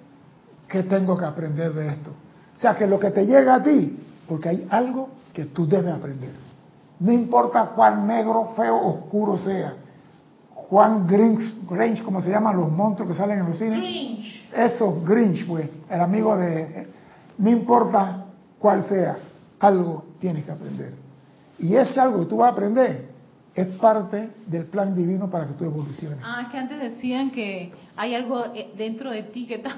[0.68, 2.12] ¿qué tengo que aprender de esto?
[2.56, 3.98] O sea, que lo que te llega a ti,
[4.28, 5.10] porque hay algo
[5.40, 6.32] que tú debes aprender.
[7.00, 9.74] No importa cuán negro, feo, oscuro sea.
[10.54, 13.80] Juan Grinch, Grinch, como se llaman los monstruos que salen en los cines.
[13.80, 14.50] Grinch.
[14.54, 16.88] Eso, Grinch, pues, el amigo de...
[17.38, 18.26] No importa
[18.60, 19.18] cuál sea,
[19.60, 20.94] algo tienes que aprender.
[21.58, 23.08] Y ese algo que tú vas a aprender
[23.56, 26.20] es parte del plan divino para que tú evoluciones.
[26.22, 29.72] Ah, es que antes decían que hay algo eh, dentro de ti que está...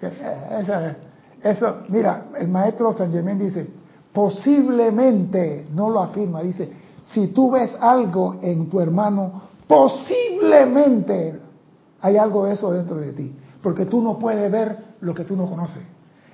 [0.00, 0.96] Eh, esa-
[1.42, 3.68] eso, mira, el maestro San Germán dice,
[4.12, 6.70] posiblemente, no lo afirma, dice,
[7.04, 11.40] si tú ves algo en tu hermano, posiblemente
[12.00, 13.32] hay algo de eso dentro de ti,
[13.62, 15.82] porque tú no puedes ver lo que tú no conoces.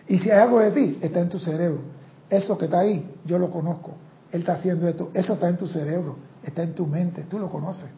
[0.08, 1.80] Y si hay algo de ti, está en tu cerebro.
[2.28, 3.92] Eso que está ahí, yo lo conozco.
[4.32, 5.10] Él está haciendo esto.
[5.14, 7.90] Eso está en tu cerebro, está en tu mente, tú lo conoces.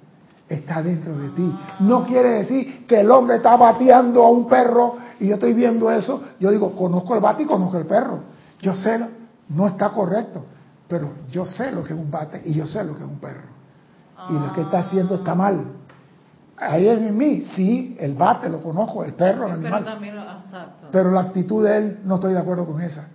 [0.49, 1.55] Está dentro de ti.
[1.81, 5.91] No quiere decir que el hombre está bateando a un perro y yo estoy viendo
[5.91, 6.21] eso.
[6.41, 8.21] Yo digo, conozco el bate y conozco el perro.
[8.61, 8.99] Yo sé,
[9.51, 10.45] no está correcto,
[10.89, 13.19] pero yo sé lo que es un bate y yo sé lo que es un
[13.19, 13.49] perro.
[14.29, 15.65] Y lo que está haciendo está mal.
[16.57, 19.85] Ahí en mí, sí, el bate lo conozco, el perro, el Pero animal.
[19.85, 20.23] también lo...
[20.23, 20.89] Exacto.
[20.93, 23.07] Pero la actitud de él no estoy de acuerdo con esa.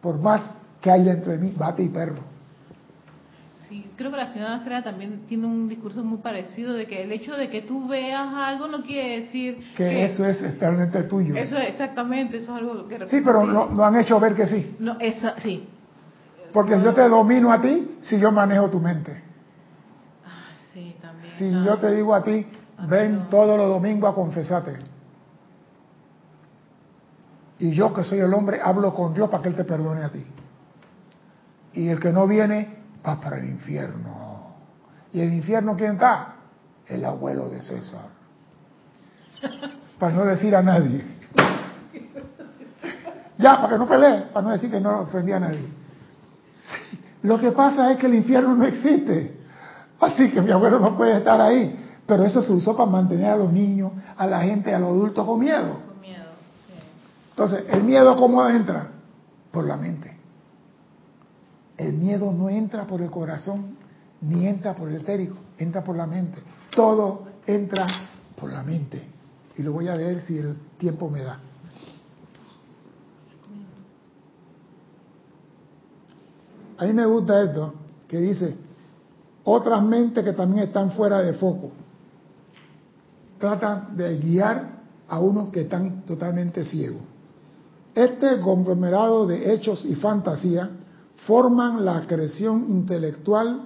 [0.00, 0.40] Por más
[0.80, 2.22] que hay dentro de mí, bate y perro.
[3.68, 7.12] Sí, creo que la señora Estrella también tiene un discurso muy parecido de que el
[7.12, 11.36] hecho de que tú veas algo no quiere decir Que, eso es externamente tuyo.
[11.36, 14.46] Eso es exactamente, eso es algo que sí, pero lo, lo han hecho ver que
[14.46, 14.76] sí.
[14.78, 15.68] No, esa, sí.
[16.52, 19.22] Porque yo te domino a ti si yo manejo tu mente.
[20.24, 21.34] Ah, sí, también.
[21.38, 22.46] Si Ah, yo te digo a ti,
[22.88, 24.76] ven todos los domingos a confesarte.
[27.58, 30.08] Y yo que soy el hombre, hablo con Dios para que Él te perdone a
[30.08, 30.24] ti.
[31.74, 34.54] Y el que no viene, va para el infierno.
[35.12, 36.34] ¿Y el infierno quién está?
[36.86, 38.08] El abuelo de César.
[39.98, 41.04] Para no decir a nadie.
[43.38, 45.68] Ya, para que no pelee, para no decir que no ofendí a nadie.
[46.52, 49.38] Sí, Lo que pasa es que el infierno no existe.
[50.00, 51.84] Así que mi abuelo no puede estar ahí.
[52.06, 55.24] Pero eso se usó para mantener a los niños, a la gente, a los adultos
[55.26, 55.78] con miedo.
[55.86, 56.24] Con miedo.
[56.66, 56.74] sí.
[57.30, 58.88] Entonces, ¿el miedo cómo entra?
[59.52, 60.17] Por la mente.
[61.78, 63.76] El miedo no entra por el corazón,
[64.20, 66.40] ni entra por el etérico, entra por la mente.
[66.74, 67.86] Todo entra
[68.38, 69.00] por la mente.
[69.56, 71.40] Y lo voy a leer si el tiempo me da.
[76.78, 77.74] A mí me gusta esto,
[78.08, 78.56] que dice,
[79.44, 81.70] otras mentes que también están fuera de foco.
[83.38, 87.02] Tratan de guiar a unos que están totalmente ciegos.
[87.94, 90.70] Este conglomerado de hechos y fantasía
[91.26, 93.62] forman la creación intelectual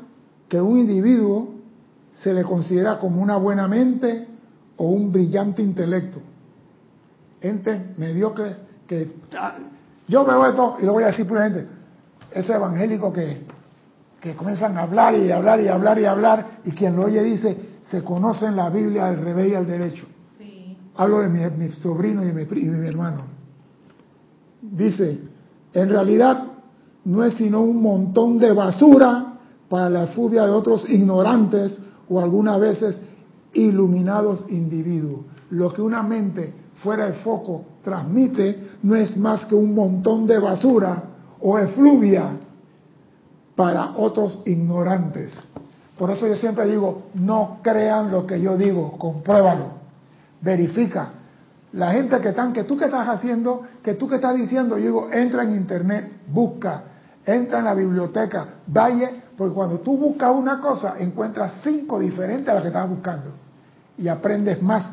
[0.49, 1.55] que un individuo
[2.13, 4.27] se le considera como una buena mente
[4.77, 6.21] o un brillante intelecto.
[7.41, 9.57] Gente mediocre que ah,
[10.07, 11.67] yo veo esto y lo voy a decir puramente,
[12.31, 13.45] ese evangélico que,
[14.21, 17.57] que comienzan a hablar y hablar y hablar y hablar y quien lo oye dice,
[17.83, 20.07] se conocen la Biblia al revés y al derecho.
[20.39, 20.77] Sí.
[20.97, 23.25] Hablo de mi, mi sobrino y mi, y mi hermano.
[24.61, 25.19] Dice,
[25.73, 26.52] en realidad
[27.05, 29.35] no es sino un montón de basura
[29.69, 33.01] para la fubia de otros ignorantes o algunas veces
[33.55, 35.21] iluminados individuos.
[35.51, 40.39] Lo que una mente fuera de foco transmite no es más que un montón de
[40.39, 41.03] basura
[41.41, 42.31] o efluvia
[43.57, 45.33] para otros ignorantes.
[45.99, 49.67] Por eso yo siempre digo, no crean lo que yo digo, compruébalo,
[50.41, 51.11] verifica.
[51.73, 54.85] La gente que están, que tú que estás haciendo, que tú que estás diciendo, yo
[54.85, 56.85] digo, entra en internet, busca,
[57.25, 62.55] entra en la biblioteca, vaya, porque cuando tú buscas una cosa, encuentras cinco diferentes a
[62.55, 63.31] las que estás buscando
[63.97, 64.93] y aprendes más.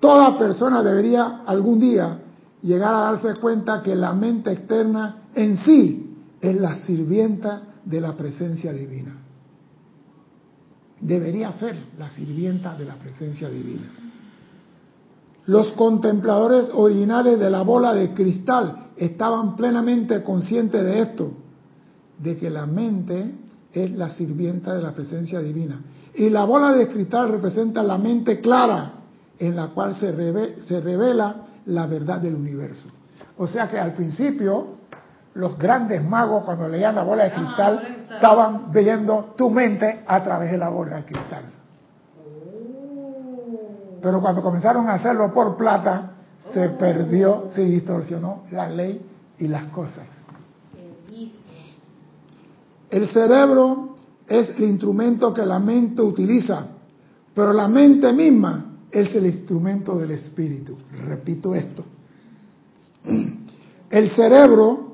[0.00, 2.18] Toda persona debería algún día
[2.62, 8.16] llegar a darse cuenta que la mente externa en sí es la sirvienta de la
[8.16, 9.16] presencia divina.
[11.00, 13.90] Debería ser la sirvienta de la presencia divina.
[15.46, 21.32] Los contempladores originales de la bola de cristal estaban plenamente conscientes de esto,
[22.18, 23.34] de que la mente
[23.72, 25.80] es la sirvienta de la presencia divina.
[26.14, 28.92] Y la bola de cristal representa la mente clara
[29.38, 31.36] en la cual se, reve- se revela
[31.66, 32.88] la verdad del universo.
[33.38, 34.76] O sea que al principio
[35.34, 37.82] los grandes magos cuando leían la bola de Ajá, cristal
[38.14, 41.44] estaban viendo tu mente a través de la bola de cristal.
[44.02, 46.10] Pero cuando comenzaron a hacerlo por plata,
[46.52, 49.00] se perdió, se distorsionó la ley
[49.38, 50.08] y las cosas.
[52.90, 53.96] El cerebro
[54.28, 56.66] es el instrumento que la mente utiliza,
[57.34, 60.76] pero la mente misma es el instrumento del espíritu.
[61.06, 61.84] Repito esto.
[63.90, 64.92] El cerebro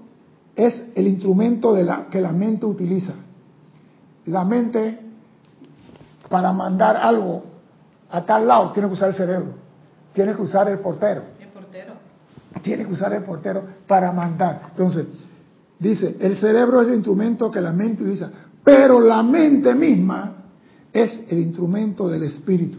[0.54, 3.14] es el instrumento de la, que la mente utiliza.
[4.26, 5.00] La mente,
[6.28, 7.44] para mandar algo
[8.10, 9.52] a tal lado, tiene que usar el cerebro,
[10.12, 11.37] tiene que usar el portero.
[12.60, 14.68] Tiene que usar el portero para mandar.
[14.70, 15.06] Entonces,
[15.78, 18.30] dice, el cerebro es el instrumento que la mente utiliza,
[18.64, 20.36] pero la mente misma
[20.92, 22.78] es el instrumento del espíritu.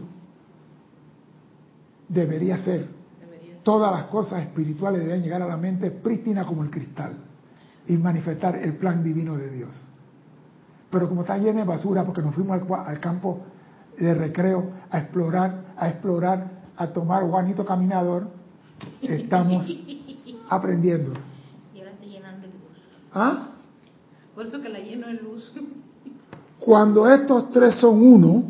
[2.08, 2.86] Debería ser.
[3.20, 3.62] Debería ser.
[3.62, 7.12] Todas las cosas espirituales deben llegar a la mente prístina como el cristal
[7.86, 9.74] y manifestar el plan divino de Dios.
[10.90, 13.40] Pero como está llena de basura, porque nos fuimos al, al campo
[13.98, 18.39] de recreo a explorar, a explorar, a tomar guanito caminador,
[19.02, 19.66] estamos
[20.48, 21.12] aprendiendo.
[21.74, 22.78] Y ahora está llenando de luz.
[23.12, 23.50] ¿Ah?
[24.34, 25.52] Por eso que la lleno de luz.
[26.60, 28.44] Cuando estos tres son uno,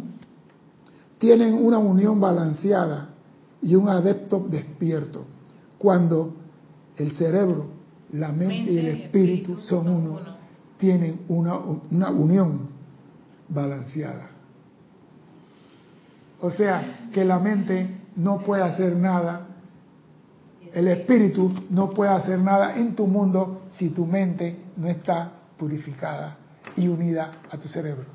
[1.18, 3.10] tienen una unión balanceada
[3.62, 5.24] y un adepto despierto.
[5.78, 6.34] Cuando
[6.96, 7.66] el cerebro,
[8.12, 10.18] la mente y el espíritu son uno,
[10.78, 12.68] tienen una, una unión
[13.48, 14.30] balanceada.
[16.40, 19.46] O sea, que la mente no puede hacer nada,
[20.72, 26.36] el espíritu no puede hacer nada en tu mundo si tu mente no está purificada
[26.76, 28.06] y unida a tu cerebro.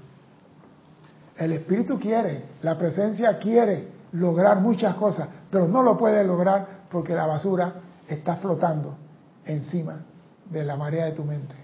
[1.37, 7.13] El espíritu quiere, la presencia quiere lograr muchas cosas, pero no lo puede lograr porque
[7.13, 7.73] la basura
[8.07, 8.95] está flotando
[9.43, 10.05] encima
[10.49, 11.55] de la marea de tu mente.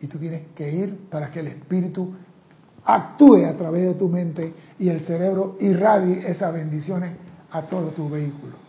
[0.00, 2.14] Y tú tienes que ir para que el espíritu
[2.84, 7.16] actúe a través de tu mente y el cerebro irradie esas bendiciones
[7.50, 8.67] a todo tu vehículo.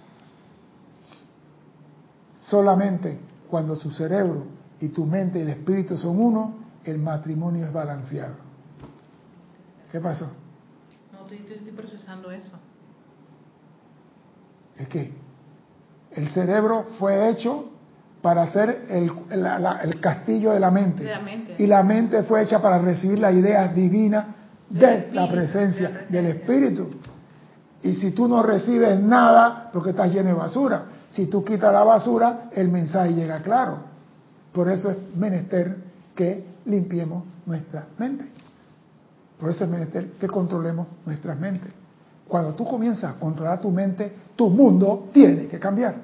[2.49, 4.43] Solamente cuando su cerebro
[4.79, 8.33] y tu mente y el espíritu son uno, el matrimonio es balanceado.
[9.91, 10.27] ¿Qué pasó?
[11.13, 12.51] No, estoy, estoy procesando eso.
[14.77, 15.13] Es que
[16.11, 17.65] el cerebro fue hecho
[18.23, 21.03] para ser el, el, castillo de la, mente.
[21.03, 21.55] De la mente.
[21.59, 24.25] Y la mente fue hecha para recibir las ideas divinas
[24.69, 26.07] de la presencia, la presencia.
[26.09, 26.89] del espíritu.
[27.83, 30.85] Y si tú no recibes nada, porque estás lleno de basura.
[31.11, 33.79] Si tú quitas la basura, el mensaje llega claro.
[34.53, 35.77] Por eso es menester
[36.15, 38.25] que limpiemos nuestra mente.
[39.39, 41.71] Por eso es menester que controlemos nuestras mentes.
[42.27, 45.95] Cuando tú comienzas a controlar tu mente, tu mundo tiene que cambiar.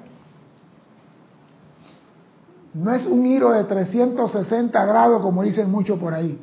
[2.74, 6.38] No es un giro de 360 grados como dicen mucho por ahí.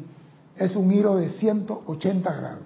[0.56, 2.62] Es un giro de 180 grados.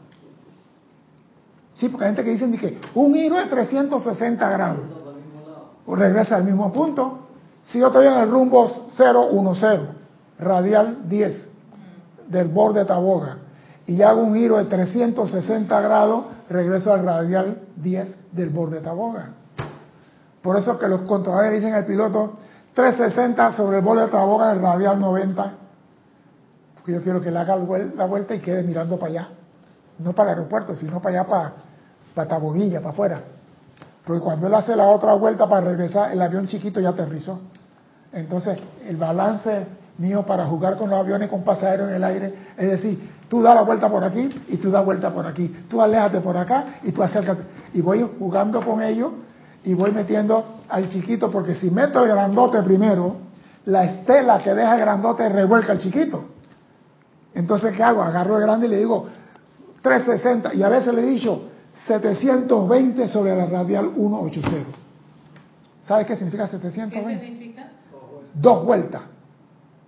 [1.74, 4.97] Sí, porque hay gente que dice que un giro de 360 grados.
[5.88, 7.19] Regresa al mismo punto.
[7.64, 9.80] Si yo estoy en el rumbo 010,
[10.39, 11.49] radial 10,
[12.27, 13.38] del borde de Taboga,
[13.85, 19.30] y hago un giro de 360 grados, regreso al radial 10 del borde de Taboga.
[20.41, 22.34] Por eso que los controladores dicen al piloto
[22.73, 25.53] 360 sobre el borde de Taboga, el radial 90.
[26.76, 29.30] Porque yo quiero que le haga la vuelta y quede mirando para allá.
[29.99, 31.53] No para el aeropuerto, sino para allá, para,
[32.14, 33.22] para Taboguilla, para afuera.
[34.07, 37.41] Porque cuando él hace la otra vuelta para regresar, el avión chiquito ya aterrizó.
[38.13, 38.57] Entonces,
[38.88, 39.67] el balance
[39.97, 43.53] mío para jugar con los aviones con pasajeros en el aire, es decir, tú das
[43.53, 46.93] la vuelta por aquí y tú das vuelta por aquí, tú aléjate por acá y
[46.93, 47.43] tú acércate.
[47.73, 49.11] Y voy jugando con ellos
[49.65, 53.17] y voy metiendo al chiquito, porque si meto el grandote primero,
[53.65, 56.23] la estela que deja el grandote revuelca al chiquito.
[57.34, 58.01] Entonces, ¿qué hago?
[58.01, 59.07] Agarro el grande y le digo
[59.81, 61.41] 360, y a veces le he dicho
[61.86, 64.58] 720 sobre la radial 180.
[65.84, 67.20] ¿Sabes qué significa 720?
[67.20, 67.68] ¿Qué significa?
[68.34, 69.02] Dos vueltas.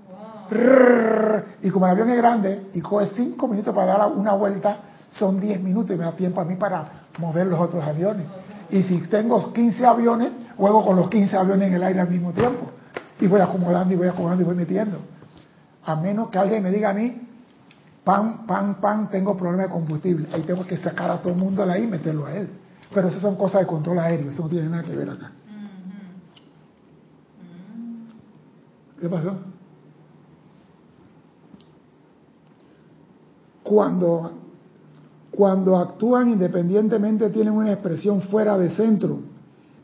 [0.10, 1.44] Wow.
[1.61, 4.78] Y como el avión es grande y coge 5 minutos para dar una vuelta,
[5.11, 6.88] son 10 minutos y me da tiempo a mí para
[7.18, 8.26] mover los otros aviones.
[8.70, 12.32] Y si tengo 15 aviones, juego con los 15 aviones en el aire al mismo
[12.32, 12.70] tiempo.
[13.20, 14.99] Y voy acomodando y voy acomodando y voy metiendo.
[15.86, 17.28] A menos que alguien me diga a mí,
[18.10, 20.27] pan, pan, pan, tengo problema de combustible.
[20.34, 22.49] Ahí tengo que sacar a todo el mundo de ahí y meterlo a él.
[22.91, 25.31] Pero eso son cosas de control aéreo, eso no tiene nada que ver acá.
[28.99, 29.38] ¿Qué pasó?
[33.61, 34.31] Cuando,
[35.30, 39.19] cuando actúan independientemente tienen una expresión fuera de centro,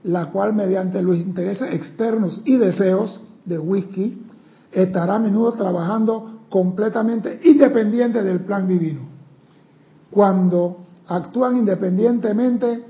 [0.02, 4.26] la cual mediante los intereses externos y deseos de whisky
[4.72, 9.02] estará a menudo trabajando completamente independiente del plan divino.
[10.10, 12.82] Cuando actúan independientemente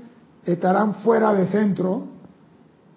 [0.44, 2.04] estarán fuera de centro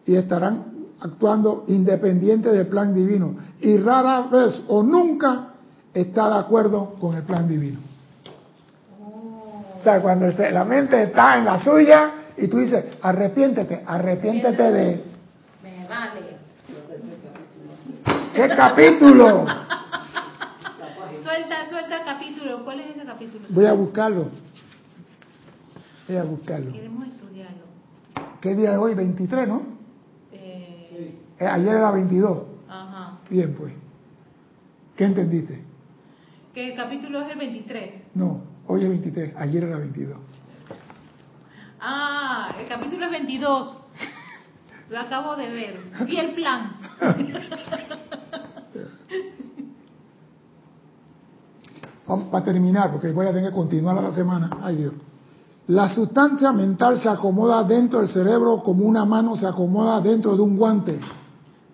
[0.05, 0.65] y estarán
[0.99, 5.53] actuando independiente del plan divino y rara vez o nunca
[5.91, 7.79] está de acuerdo con el plan divino.
[9.01, 15.03] O sea, cuando la mente está en la suya y tú dices, arrepiéntete, arrepiéntete de...
[15.63, 16.37] Me vale.
[18.35, 19.45] ¿Qué capítulo?
[21.39, 22.63] Suelta, suelta el capítulo.
[22.65, 23.45] ¿Cuál es ese capítulo?
[23.49, 24.27] Voy a buscarlo.
[26.07, 26.73] Voy a buscarlo.
[26.73, 27.63] Queremos estudiarlo.
[28.41, 28.93] ¿Qué día es hoy?
[28.93, 29.61] 23, ¿no?
[30.33, 32.43] Eh, Eh, ayer era 22.
[32.67, 33.19] ajá.
[33.29, 33.71] Bien, pues.
[34.97, 35.63] ¿Qué entendiste?
[36.53, 37.93] Que el capítulo es el 23.
[38.15, 40.17] No, hoy es 23, ayer era 22.
[41.79, 43.77] Ah, el capítulo es 22.
[44.89, 45.79] Lo acabo de ver.
[46.05, 46.75] Vi el plan.
[46.99, 47.31] Vamos,
[52.31, 54.49] para terminar, porque voy a tener que continuar la semana.
[54.61, 54.93] Ay Dios.
[55.67, 60.41] La sustancia mental se acomoda dentro del cerebro como una mano se acomoda dentro de
[60.41, 60.99] un guante.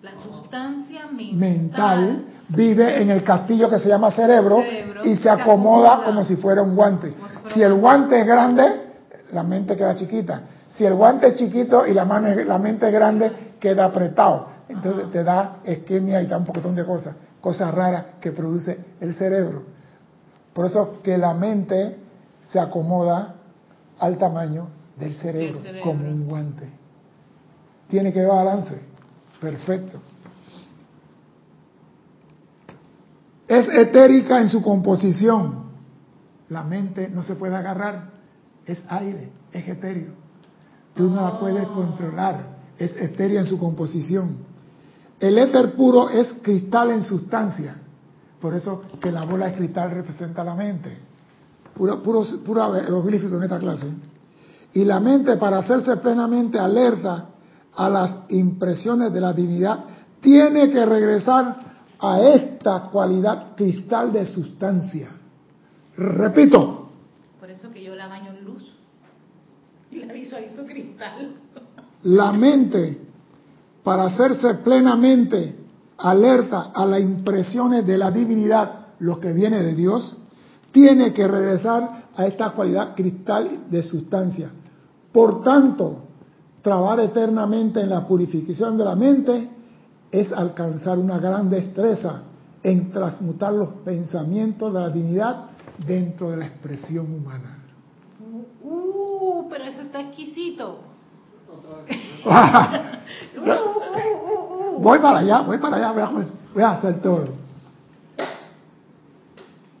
[0.02, 1.38] La sustancia mental.
[1.38, 6.24] Mental vive en el castillo que se llama cerebro, Cerebro, y se se acomoda, como
[6.24, 7.14] si fuera un guante.
[7.54, 8.20] Si el guante.
[8.20, 8.64] es grande,
[9.32, 10.42] la mente queda chiquita.
[10.68, 14.48] Si el guante es chiquito y la, mano la mente es grande, queda apretado.
[14.68, 19.14] Entonces te da isquemia y da un poquitón de cosas, cosas raras que produce el
[19.14, 19.75] cerebro.
[20.56, 21.98] Por eso que la mente
[22.48, 23.34] se acomoda
[23.98, 24.68] al tamaño
[24.98, 26.66] del cerebro, como un guante.
[27.88, 28.80] Tiene que balance.
[29.38, 29.98] Perfecto.
[33.46, 35.66] Es etérica en su composición.
[36.48, 38.12] La mente no se puede agarrar,
[38.64, 40.12] es aire, es etéreo.
[40.94, 44.38] Tú no la puedes controlar, es etérea en su composición.
[45.20, 47.82] El éter puro es cristal en sustancia.
[48.40, 50.96] Por eso que la bola de cristal representa la mente.
[51.74, 53.86] Puro, puro, puro en esta clase.
[54.72, 57.30] Y la mente, para hacerse plenamente alerta
[57.74, 59.84] a las impresiones de la divinidad,
[60.20, 61.56] tiene que regresar
[61.98, 65.08] a esta cualidad cristal de sustancia.
[65.96, 66.90] Repito.
[67.40, 68.64] Por eso que yo la baño en luz
[69.90, 71.36] y la visualizo cristal.
[72.02, 73.00] La mente,
[73.82, 75.65] para hacerse plenamente
[75.98, 80.16] alerta a las impresiones de la divinidad, lo que viene de Dios,
[80.72, 84.50] tiene que regresar a esta cualidad cristal de sustancia.
[85.12, 86.00] Por tanto,
[86.62, 89.50] trabajar eternamente en la purificación de la mente
[90.10, 92.22] es alcanzar una gran destreza
[92.62, 95.44] en transmutar los pensamientos de la divinidad
[95.86, 97.58] dentro de la expresión humana.
[98.62, 100.80] Uh, pero eso está exquisito.
[104.78, 106.10] voy para allá, voy para allá,
[106.54, 107.46] voy a hacer todo.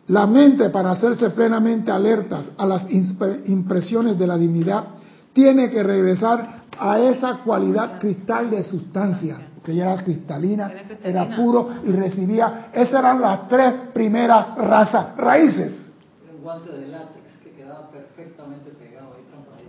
[0.08, 4.84] La mente, para hacerse plenamente alertas a las impresiones de la divinidad,
[5.32, 10.70] tiene que regresar a esa cualidad cristal de sustancia, que ya era cristalina,
[11.02, 12.68] era puro y recibía.
[12.72, 15.92] Esas eran las tres primeras razas, raíces.
[16.30, 19.68] El guante de látex que quedaba perfectamente pegado ahí.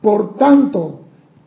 [0.00, 1.00] Por tanto,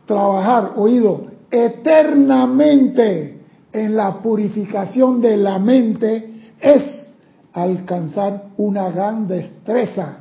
[0.06, 3.38] trabajar, oído, eternamente
[3.70, 7.14] en la purificación de la mente es
[7.52, 10.16] alcanzar una gran destreza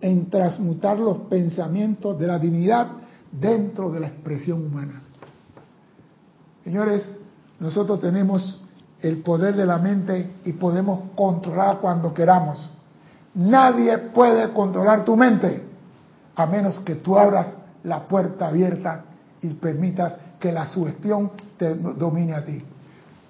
[0.00, 2.88] en transmutar los pensamientos de la divinidad
[3.30, 5.02] dentro de la expresión humana.
[6.64, 7.08] Señores,
[7.60, 8.60] nosotros tenemos
[9.00, 12.68] el poder de la mente y podemos controlar cuando queramos.
[13.34, 15.62] Nadie puede controlar tu mente
[16.34, 17.54] a menos que tú abras
[17.84, 19.04] la puerta abierta
[19.42, 22.62] y permitas que la sugestión te domine a ti.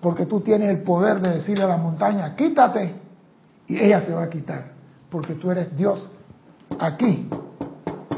[0.00, 2.94] Porque tú tienes el poder de decirle a la montaña, quítate,
[3.66, 4.72] y ella se va a quitar.
[5.08, 6.10] Porque tú eres Dios
[6.78, 7.28] aquí,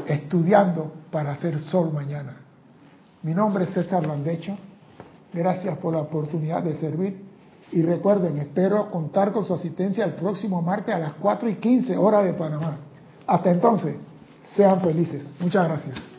[0.07, 2.37] estudiando para hacer sol mañana.
[3.23, 4.57] Mi nombre es César Landecho.
[5.33, 7.25] Gracias por la oportunidad de servir.
[7.71, 11.97] Y recuerden, espero contar con su asistencia el próximo martes a las 4 y 15
[11.97, 12.77] horas de Panamá.
[13.27, 13.95] Hasta entonces,
[14.55, 15.33] sean felices.
[15.39, 16.14] Muchas gracias.